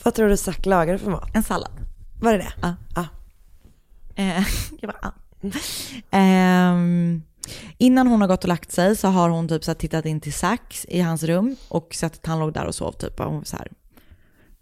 [0.05, 1.31] Vad tror du Zack lagade för mat?
[1.35, 1.72] en sallad.
[2.20, 2.53] Var det det?
[2.62, 2.74] Ja.
[2.95, 3.05] Ah.
[4.81, 5.12] Jag bara,
[7.78, 10.33] innan hon har gått och lagt sig så har hon typ så tittat in till
[10.33, 13.20] Zack i hans rum och sett att han låg där och sov typ.
[13.20, 13.68] Och hon så här,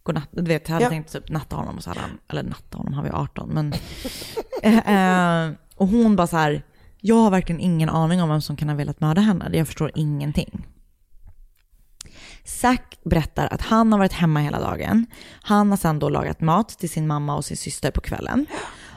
[0.09, 0.91] godnatt, du vet, jag hade Ja.
[0.91, 3.49] tänkt typ natta honom och så hade han, eller natta honom, han var ju 18,
[3.49, 3.73] men.
[4.63, 6.63] eh, eh, och hon bara så här,
[7.01, 9.93] jag har verkligen ingen aning om vem som kan ha velat mörda henne, jag förstår
[9.95, 10.67] ingenting.
[12.45, 15.07] Zack berättar att han har varit hemma hela dagen.
[15.43, 18.47] Han har sedan då lagat mat till sin mamma och sin syster på kvällen.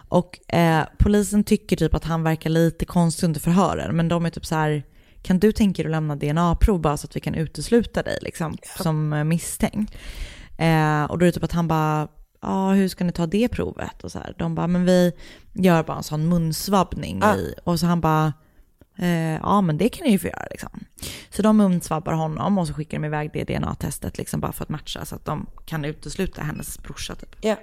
[0.09, 4.29] Och eh, polisen tycker typ att han verkar lite konstig under förhören, men de är
[4.29, 4.83] typ så här,
[5.21, 8.57] kan du tänka dig att lämna DNA-prov bara så att vi kan utesluta dig liksom,
[8.77, 9.95] som eh, misstänkt?
[10.61, 12.07] Eh, och då är det typ att han bara,
[12.41, 14.03] ja hur ska ni ta det provet?
[14.03, 14.35] Och så här.
[14.37, 15.11] De bara, men vi
[15.53, 17.35] gör bara en sån munsvabbning Ah.
[17.35, 17.53] i.
[17.63, 18.33] Och så han bara,
[18.97, 20.69] eh, ja men det kan ni ju få göra liksom.
[21.29, 24.69] Så de munsvabbar honom och så skickar de iväg det DNA-testet liksom bara för att
[24.69, 27.35] matcha så att de kan utesluta hennes brorsa typ.
[27.41, 27.55] Ja.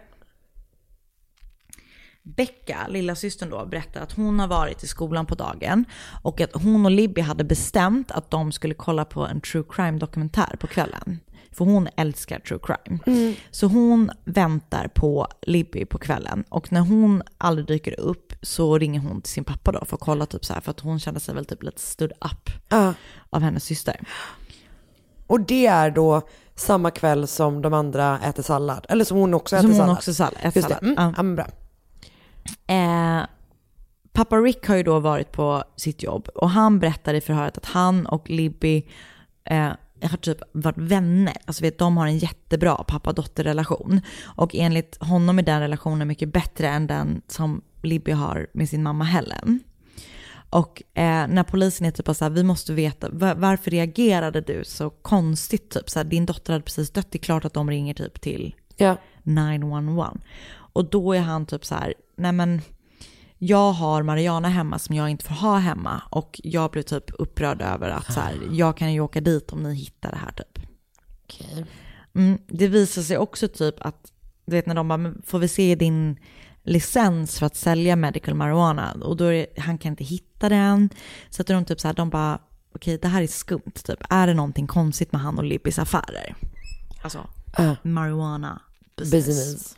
[2.23, 5.85] Becka, lilla systern då, berättar att hon har varit i skolan på dagen
[6.23, 9.99] och att hon och Libby hade bestämt att de skulle kolla på en true crime
[9.99, 11.21] dokumentär på kvällen.
[11.59, 13.35] För hon älskar true crime.
[13.51, 19.01] Så hon väntar på Libby på kvällen och när hon aldrig dyker upp så ringer
[19.01, 21.21] hon till sin pappa då för att kolla typ så här för att hon kände
[21.21, 22.95] sig väl typ lite stood up Ja.
[23.31, 24.01] av hennes syster.
[25.27, 26.23] Och det är då
[26.55, 28.87] samma kväll som de andra äter sallad.
[28.89, 29.97] Eller som hon också äter Som hon sallad.
[29.97, 30.99] också sall- äter Just sallad.
[30.99, 31.15] Mm.
[31.17, 31.47] Men bra.
[32.67, 33.27] Eh,
[34.13, 37.67] pappa Rick har ju då varit på sitt jobb och han berättar i förhöret att
[37.67, 38.87] han och Libby
[39.45, 39.71] eh,
[40.03, 41.35] har typ varit vänner.
[41.45, 44.01] Alltså vet, de har en jättebra pappa-dotter-relation.
[44.25, 48.83] Och enligt honom är den relationen mycket bättre än den som Libby har med sin
[48.83, 49.61] mamma Helen.
[50.51, 54.65] Och eh, när polisen är typ så här, vi måste veta, va- varför reagerade du
[54.65, 55.71] så konstigt?
[55.71, 58.21] Typ så här, din dotter hade precis dött, det är klart att de ringer typ
[58.21, 58.97] till Ja.
[59.23, 60.17] 911.
[60.57, 62.61] Och då är han typ så här, nej men
[63.39, 67.63] jag har Mariana hemma som jag inte får ha hemma och jag blev typ upprörd
[67.63, 70.67] över att så här, jag kan ju åka dit om ni hittar det här typ.
[71.25, 71.65] Okej.
[72.15, 74.13] Mm, det visar sig också typ att,
[74.47, 76.19] du vet när de bara, "Men får vi se din
[76.63, 78.93] licens för att sälja medical marijuana?
[78.93, 80.91] Och då är det, han kan inte hitta den.
[81.31, 82.39] Så att de typ så här, de bara,
[82.75, 83.99] okej det här är skumt typ.
[84.11, 86.35] Är det någonting konstigt med han och Libbys affärer?
[87.03, 87.75] Alltså, Ah.
[87.83, 88.63] marijuana
[88.97, 89.27] business.
[89.27, 89.77] Business.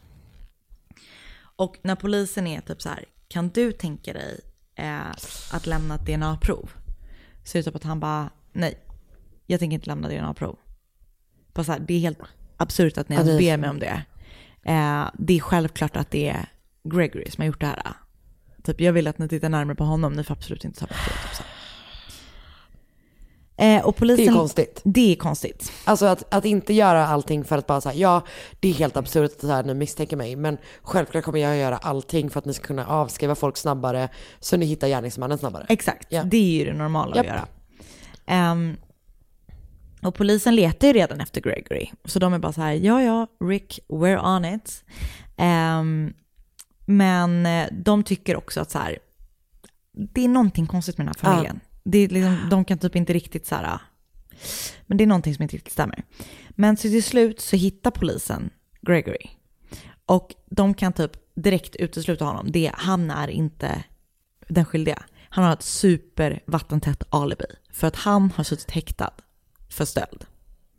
[1.57, 4.41] Och när polisen är typ så här, kan du tänka dig
[4.77, 5.11] eh,
[5.53, 6.71] att lämna ett DNA-prov?
[7.45, 8.79] Så är det typ att han bara, nej,
[9.47, 10.59] jag tänker inte lämna DNA-prov.
[11.55, 12.19] Bara så här, det är helt
[12.57, 14.03] absurt att ni ens är- ber mig om det.
[14.63, 16.47] Eh, det är självklart att det är
[16.85, 17.83] Gregory som har gjort det här.
[18.65, 20.97] Typ, jag vill att ni tittar närmare på honom, ni får absolut inte ta bort
[21.07, 21.29] det.
[21.29, 21.43] Typ så.
[21.43, 21.51] här.
[23.61, 24.81] Eh, och polisen, Det är konstigt.
[24.85, 25.73] Det är konstigt.
[25.85, 28.23] Alltså att, att inte göra allting för att bara säga ja,
[28.61, 31.77] det är helt absurt att så här, ni misstänker mig, men självklart kommer jag göra
[31.77, 34.09] allting för att ni ska kunna avskriva folk snabbare
[34.41, 35.67] så ni hittar gärningsmannen snabbare.
[35.69, 36.23] Exakt, Ja.
[36.23, 37.27] det är ju det normala Japp.
[37.27, 37.47] att göra.
[38.27, 38.77] Ehm,
[40.03, 41.91] och polisen letar ju redan efter Gregory.
[42.05, 44.85] Så de är bara så här, ja ja, Rick, we're on it.
[45.37, 46.13] Ehm,
[46.87, 48.99] men eh, de tycker också att så här,
[49.93, 51.61] det är någonting konstigt med den här familjen.
[51.85, 53.81] Det är liksom, de kan typ inte riktigt så här, ah,
[54.87, 56.03] men det är någonting som inte riktigt stämmer.
[56.51, 58.51] Men så till slut så hittar polisen
[58.81, 59.31] Gregory.
[60.07, 62.53] Och de kan typ direkt utesluta honom.
[62.53, 63.85] Det, han är inte
[64.49, 65.03] den skyldiga.
[65.29, 67.45] Han har ett supervattentätt alibi.
[67.73, 69.11] För att han har suttit häktad
[69.69, 70.25] för stöld.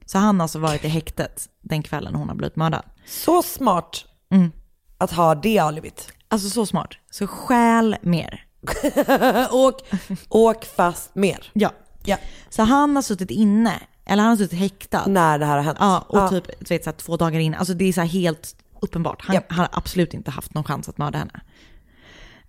[0.06, 2.84] Så han har alltså varit i häktet den kvällen hon har blivit mördad.
[3.06, 4.52] Så smart Mm.
[4.98, 6.14] att ha det alibit.
[6.28, 6.90] Alltså så smart.
[7.10, 8.46] Så skäl mer.
[9.52, 9.82] åk,
[10.30, 11.52] åk fast mer.
[11.54, 11.72] Ja.
[12.06, 12.18] Ja.
[12.50, 15.06] Så han har suttit inne, eller han har suttit häktad.
[15.08, 15.78] När det här har hänt.
[15.82, 16.30] Ja, och Ja.
[16.30, 17.54] typ du vet, så här, två dagar in.
[17.56, 19.22] Alltså det är så här helt uppenbart.
[19.22, 19.52] Han Japp.
[19.52, 21.42] har absolut inte haft någon chans att mörda henne.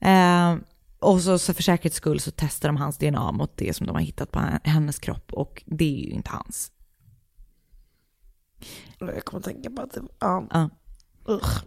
[0.00, 0.58] Eh,
[0.98, 3.92] och så, så för säkerhets skull så testar de hans DNA mot det som de
[3.96, 6.72] har hittat på hennes kropp och det är ju inte hans.
[8.98, 10.46] Jag kommer att tänka på att det, ja.
[10.50, 10.70] Ja.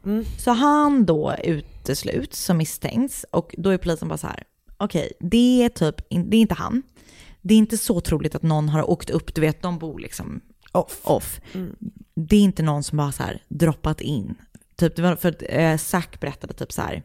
[0.05, 0.25] Mm.
[0.37, 4.43] Så han då utesluts som misstänks och då är polisen bara så här,
[4.77, 6.83] okej, det är typ, det är inte han.
[7.41, 10.41] Det är inte så troligt att någon har åkt upp, du vet de bor liksom
[10.71, 10.99] Off.
[11.03, 11.41] off.
[11.53, 11.75] Mm.
[12.15, 14.35] Det är inte någon som bara så här droppat in.
[14.75, 17.03] Typ, det var för att eh, Zack berättade typ så här,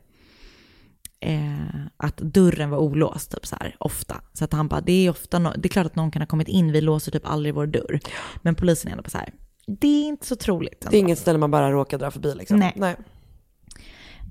[1.20, 4.20] eh, att dörren var olåst typ så här ofta.
[4.32, 6.26] Så att han bara, det är ofta, no- det är klart att någon kan ha
[6.26, 8.01] kommit in, vi låser typ aldrig vår dörr.
[8.42, 9.32] Men polisen är ändå bara så här,
[9.67, 10.87] det är inte så troligt.
[10.91, 12.59] Det är inget ställe man bara råkar dra förbi liksom.
[12.59, 12.73] Nej.
[12.77, 12.97] Nej.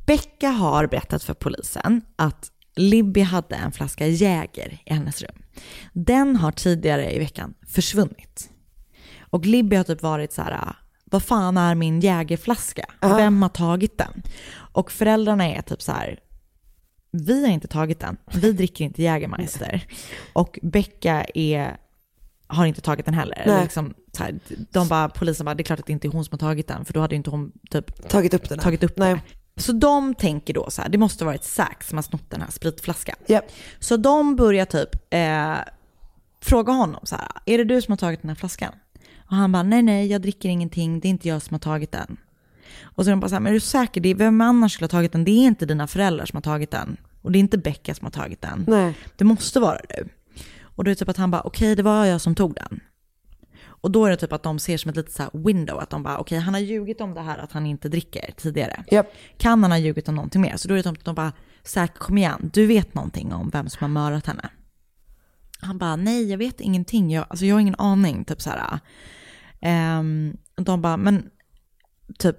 [0.05, 5.43] Becka har berättat för polisen att Libby hade en flaska Jäger i hennes rum.
[5.93, 8.49] Den har tidigare i veckan försvunnit.
[9.29, 10.75] Och Libby har typ varit så här,
[11.05, 12.85] vad fan är min Jägerflaska?
[13.01, 14.23] Vem har tagit den?
[14.73, 16.19] Och föräldrarna är typ så här,
[17.11, 19.87] vi har inte tagit den, vi dricker inte Jägermeister.
[20.33, 21.77] Och Becka är,
[22.47, 23.61] har inte tagit den heller.
[23.61, 24.39] Liksom, så här,
[24.71, 26.67] de bara, polisen bara, det är klart att det inte är hon som har tagit
[26.67, 28.63] den, för då hade inte hon typ Tagit upp den här.
[28.63, 29.13] tagit upp Nej.
[29.55, 29.61] det.
[29.61, 32.51] Så de tänker då så här, det måste varit Zack som har snott den här
[32.51, 33.15] spritflaskan.
[33.27, 33.45] Japp.
[33.79, 35.55] Så de börjar typ eh,
[36.41, 38.73] fråga honom så här, är det du som har tagit den här flaskan?
[39.29, 41.91] Och han bara, nej nej, jag dricker ingenting, det är inte jag som har tagit
[41.91, 42.17] den.
[42.81, 44.01] Och så är de bara så här, men är du säker?
[44.01, 45.23] Det är, vem annars skulle ha tagit den?
[45.25, 46.97] Det är inte dina föräldrar som har tagit den.
[47.21, 48.65] Och det är inte Becka som har tagit den.
[48.67, 48.93] Nej.
[49.17, 50.09] Det måste vara du.
[50.61, 52.79] Och då är det typ att han bara, okej det var jag som tog den.
[53.81, 56.03] Och då är det typ att de ser som ett litet så window, att de
[56.03, 58.83] bara, okej han har ljugit om det här att han inte dricker tidigare.
[58.91, 59.07] Japp.
[59.37, 60.57] Kan han ha ljugit om någonting mer?
[60.57, 63.49] Så då är det typ att de bara, säkert kom igen, du vet någonting om
[63.49, 64.49] vem som har mördat henne.
[65.61, 68.79] Han bara, nej jag vet ingenting, jag, alltså jag har ingen aning, typ så här.
[70.55, 71.29] Och de bara, men
[72.19, 72.35] typ,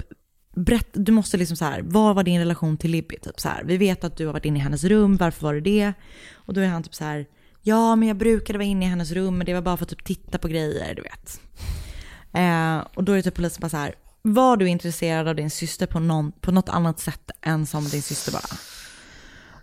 [0.56, 3.16] berätt, du måste liksom så här, vad var din relation till Libby?
[3.22, 5.54] Typ så här, vi vet att du har varit inne i hennes rum, varför var
[5.54, 5.92] det det?
[6.32, 7.26] Och då är han typ så här,
[7.62, 9.88] ja men jag brukade vara inne i hennes rum, men det var bara för att
[9.90, 11.40] typ titta på grejer, du vet.
[12.32, 15.50] Eh, och då är det typ polisen bara så här, var du intresserad av din
[15.50, 18.56] syster på, någon, på något annat sätt än som din syster bara?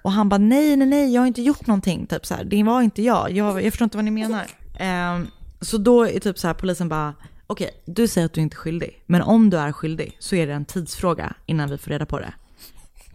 [0.02, 2.08] Och han bara, nej, nej, nej, jag har inte gjort någonting.
[2.08, 3.32] Typ så här, det var inte jag.
[3.32, 4.46] Jag, jag förstår inte vad ni menar.
[4.80, 5.20] Eh,
[5.62, 7.14] så då är typ så här, polisen bara,
[7.48, 9.04] okej, du säger att du inte är skyldig.
[9.06, 12.20] Men om du är skyldig så är det en tidsfråga innan vi får reda på
[12.20, 12.34] det.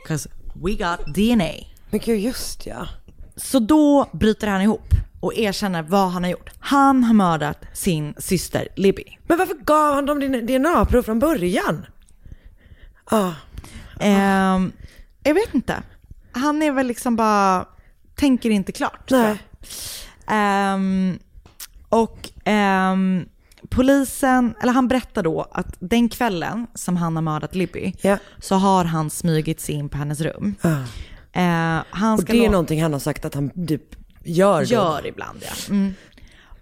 [0.09, 1.53] 'Cause we got DNA.
[1.91, 2.89] Men gud, just ja.
[3.37, 4.89] Så då bryter han ihop
[5.21, 6.51] och erkänner vad han har gjort.
[6.59, 9.19] Han har mördat sin syster Libby.
[9.27, 11.87] Men varför gav han dem DNA-prov från början?
[13.05, 13.33] Ah.
[14.01, 14.73] Ehm,
[15.23, 15.83] jag vet inte.
[16.33, 17.67] Han är väl liksom bara,
[18.15, 19.11] tänker inte klart.
[19.11, 19.43] Nej.
[20.27, 21.19] Ehm,
[21.89, 23.25] och ehm,
[23.69, 28.19] polisen, eller han berättar då att den kvällen som han har mördat Libby Ja.
[28.41, 30.55] så har han smugit sig in på hennes rum.
[30.63, 30.77] Ah.
[31.33, 34.67] Eh, han Och ska det är någonting han har sagt att han typ gör då.
[34.67, 35.75] Gör ibland ja.
[35.75, 35.95] Mm.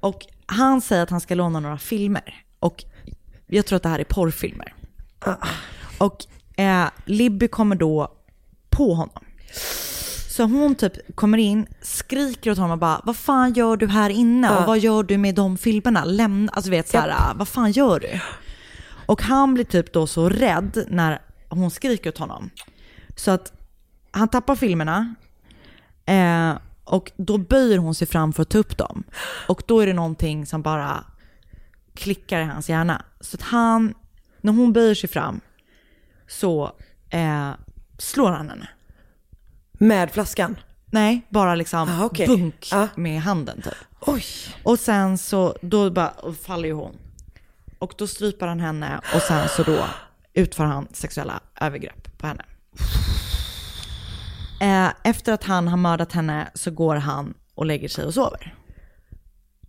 [0.00, 2.44] Och han säger att han ska låna några filmer.
[2.58, 2.84] Och
[3.46, 4.74] jag tror att det här är porrfilmer.
[5.98, 8.12] Och eh, Libby kommer då
[8.70, 9.24] på honom.
[10.28, 14.10] Så hon typ kommer in, skriker åt honom och bara vad fan gör du här
[14.10, 16.04] inne och vad gör du med de filmerna?
[16.04, 18.20] Lämna, alltså vet såhär, vad fan gör du?
[19.06, 22.50] Och han blir typ då så rädd när hon skriker åt honom.
[23.16, 23.52] Så att
[24.10, 25.14] han tappar filmerna
[26.06, 29.04] eh, och då böjer hon sig fram för att ta upp dem.
[29.48, 31.04] Och då är det någonting som bara
[31.94, 33.02] klickar i hans hjärna.
[33.20, 33.94] Så att han,
[34.40, 35.40] när hon böjer sig fram
[36.28, 36.72] så
[37.10, 37.50] eh,
[37.98, 38.68] slår han henne.
[39.72, 40.56] Med flaskan?
[40.86, 42.26] Nej, bara liksom Ah, okej.
[42.26, 43.74] bunk med handen typ.
[44.00, 44.24] Oj.
[44.62, 46.12] Och sen så, då bara
[46.46, 46.96] faller ju hon.
[47.78, 49.84] Och då stryper han henne och sen så då
[50.34, 52.44] utför han sexuella övergrepp på henne.
[54.60, 58.54] Eh, efter att han har mördat henne så går han och lägger sig och sover.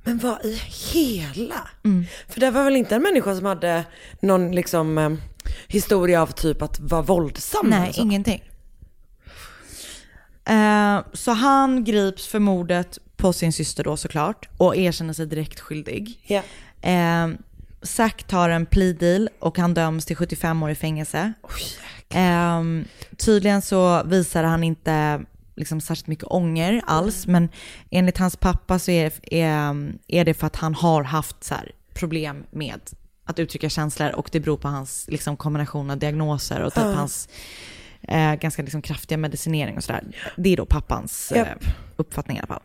[0.04, 0.62] Men vad i
[0.94, 1.70] hela?
[2.28, 3.86] För det var väl inte en människa som hade
[4.22, 5.12] någon liksom eh,
[5.68, 7.70] historia av typ att vara våldsam?
[7.70, 8.44] Nej, ingenting.
[10.46, 15.60] Eh, så han grips för mordet på sin syster då såklart och erkänner sig direkt
[15.60, 16.20] skyldig.
[16.28, 16.42] Ja.
[17.82, 21.34] Eh, Zack tar en plea deal och han döms till 75 år i fängelse.
[22.14, 22.62] eh,
[23.18, 25.22] tydligen så visar han inte
[25.56, 27.50] liksom särskilt mycket ånger alls, men
[27.90, 31.72] enligt hans pappa så är, är, är det för att han har haft så här
[31.94, 32.80] problem med
[33.26, 36.92] att uttrycka känslor och det beror på hans liksom, kombination av diagnoser och typ Ja.
[36.94, 37.30] hans
[38.08, 40.04] eh, ganska liksom, kraftiga medicinering och sådär.
[40.38, 41.64] Det är då pappans eh, Japp.
[41.96, 42.62] uppfattning i alla fall.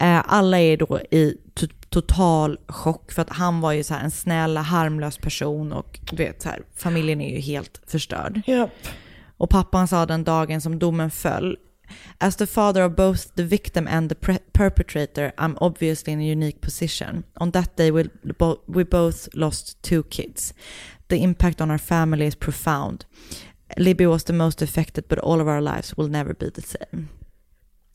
[0.00, 4.10] Eh, alla är då i to- total chock för att han var ju så en
[4.10, 8.40] snäll, harmlös person och du vet så här, familjen är ju helt förstörd.
[8.46, 8.70] Japp.
[9.36, 11.56] Och pappan sa den dagen som domen föll,
[12.18, 16.60] As the father of both the victim and the perpetrator, I'm obviously in a unique
[16.60, 17.22] position.
[17.40, 18.04] On that day, we,
[18.38, 20.54] bo- we both lost two kids.
[21.08, 23.04] The impact on our family is profound.
[23.76, 27.08] Libby was the most affected, but all of our lives will never be the same.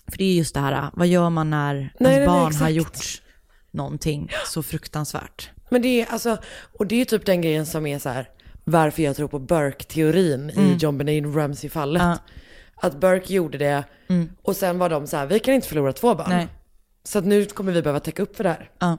[0.07, 2.69] För det är just det här, vad gör man när Nej, ens nej, barn har
[2.69, 3.21] gjort
[3.75, 5.49] någonting så fruktansvärt?
[5.69, 6.37] Men det är alltså,
[6.79, 8.29] och det är typ den grejen som är så här,
[8.63, 10.77] varför jag tror på Burke-teorin i Mm.
[10.77, 12.01] John Benet Ramsey-fallet.
[12.03, 12.17] Ja.
[12.75, 14.29] Att Burke gjorde det Mm.
[14.41, 16.29] och sen var de så här, vi kan inte förlora två barn.
[16.29, 16.47] Nej.
[17.03, 18.69] Så att nu kommer vi behöva täcka upp för det här.
[18.79, 18.97] Ja.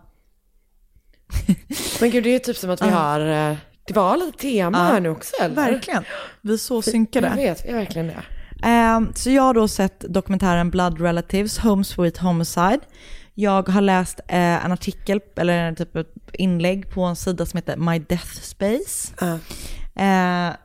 [2.01, 2.95] Men gud, det är typ som att vi Ja.
[2.95, 3.57] har, eh,
[3.87, 5.55] det var lite tema här nu också eller?
[5.55, 6.05] Verkligen.
[6.41, 7.27] Vi är så synkade.
[7.27, 8.23] Jag vet, vi är verkligen det.
[8.63, 12.81] Ehm, så jag har då sett dokumentären Blood Relatives, Home Sweet Homicide.
[13.39, 17.77] Jag har läst eh, en artikel, eller typ ett inlägg på en sida som heter
[17.77, 19.15] My Death Space.
[19.97, 20.57] Eh,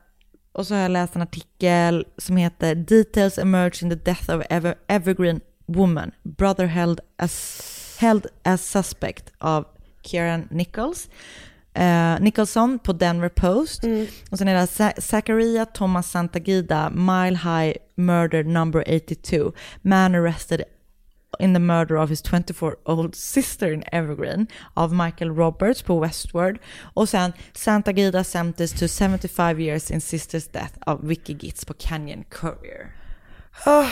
[0.54, 4.44] och så har jag läst en artikel som heter Details emerge in the death of
[4.50, 9.66] Ever Evergreen Woman, brother held as, held as suspect av
[10.04, 11.10] Kieran Nichols.
[11.74, 13.84] Eh, Nicholson på Denver Post.
[14.32, 19.52] Och sen är det Za- Zachariah Thomas Santagida, Mile High Murder number 82.
[19.82, 20.64] Man arrested
[21.40, 26.60] in the murder of his 24-old sister in Evergreen av Michael Roberts på Westward.
[26.94, 32.24] Och sen Santagida sentenced to 75 years in sister's death av Vicky Gitz på Canyon
[32.30, 32.96] Courier.
[33.66, 33.88] Åh,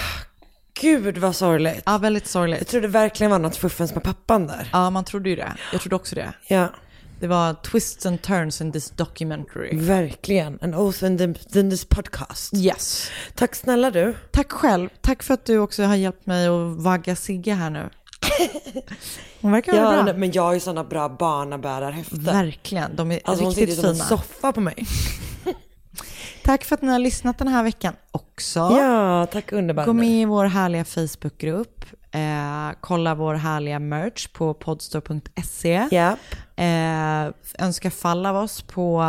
[0.81, 1.83] gud vad sorgligt.
[1.85, 2.59] Ja, väldigt sorgligt.
[2.59, 4.69] Jag trodde verkligen var något fuffens med pappan där.
[4.73, 5.53] Ja, man trodde ju det.
[5.71, 6.33] Jag trodde också det.
[6.47, 6.69] Ja.
[7.19, 9.77] Det var twists and turns in this documentary.
[9.77, 10.59] Verkligen.
[10.61, 12.53] En oath in, the, in this podcast.
[12.53, 13.09] Yes.
[13.35, 14.15] Tack snälla du.
[14.31, 14.89] Tack själv.
[15.01, 17.89] Tack för att du också har hjälpt mig att vagga Sigge här nu.
[19.41, 20.13] Hon verkar vara Ja, bra.
[20.13, 22.23] men jag har ju sådana bra barnabärarhäften.
[22.23, 22.95] Verkligen.
[22.95, 24.05] De är Alltså hon sitter riktigt som en fina.
[24.07, 24.75] soffa på mig.
[26.43, 28.59] Tack för att ni har lyssnat den här veckan också.
[28.59, 29.85] Ja, tack underbara.
[29.85, 31.85] Gå med i vår härliga Facebookgrupp.
[32.11, 35.87] Eh, kolla vår härliga merch på podstore.se.
[35.91, 36.19] Japp.
[36.55, 39.05] Eh, önska fall av oss på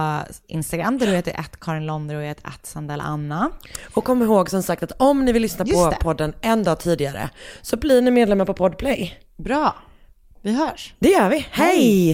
[0.47, 3.51] Instagram där du heter att Karin Londer och jag heter att Sandell Anna.
[3.95, 5.97] Och kom ihåg som sagt att om ni vill lyssna Just på det.
[5.97, 7.31] podden en dag tidigare
[7.63, 9.19] så blir ni medlemmar på Podplay.
[9.37, 9.75] Bra.
[10.43, 10.95] Vi hörs.
[10.99, 11.47] Det gör vi.
[11.51, 12.11] Hej!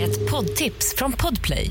[0.00, 1.70] Ett poddtips från Podplay.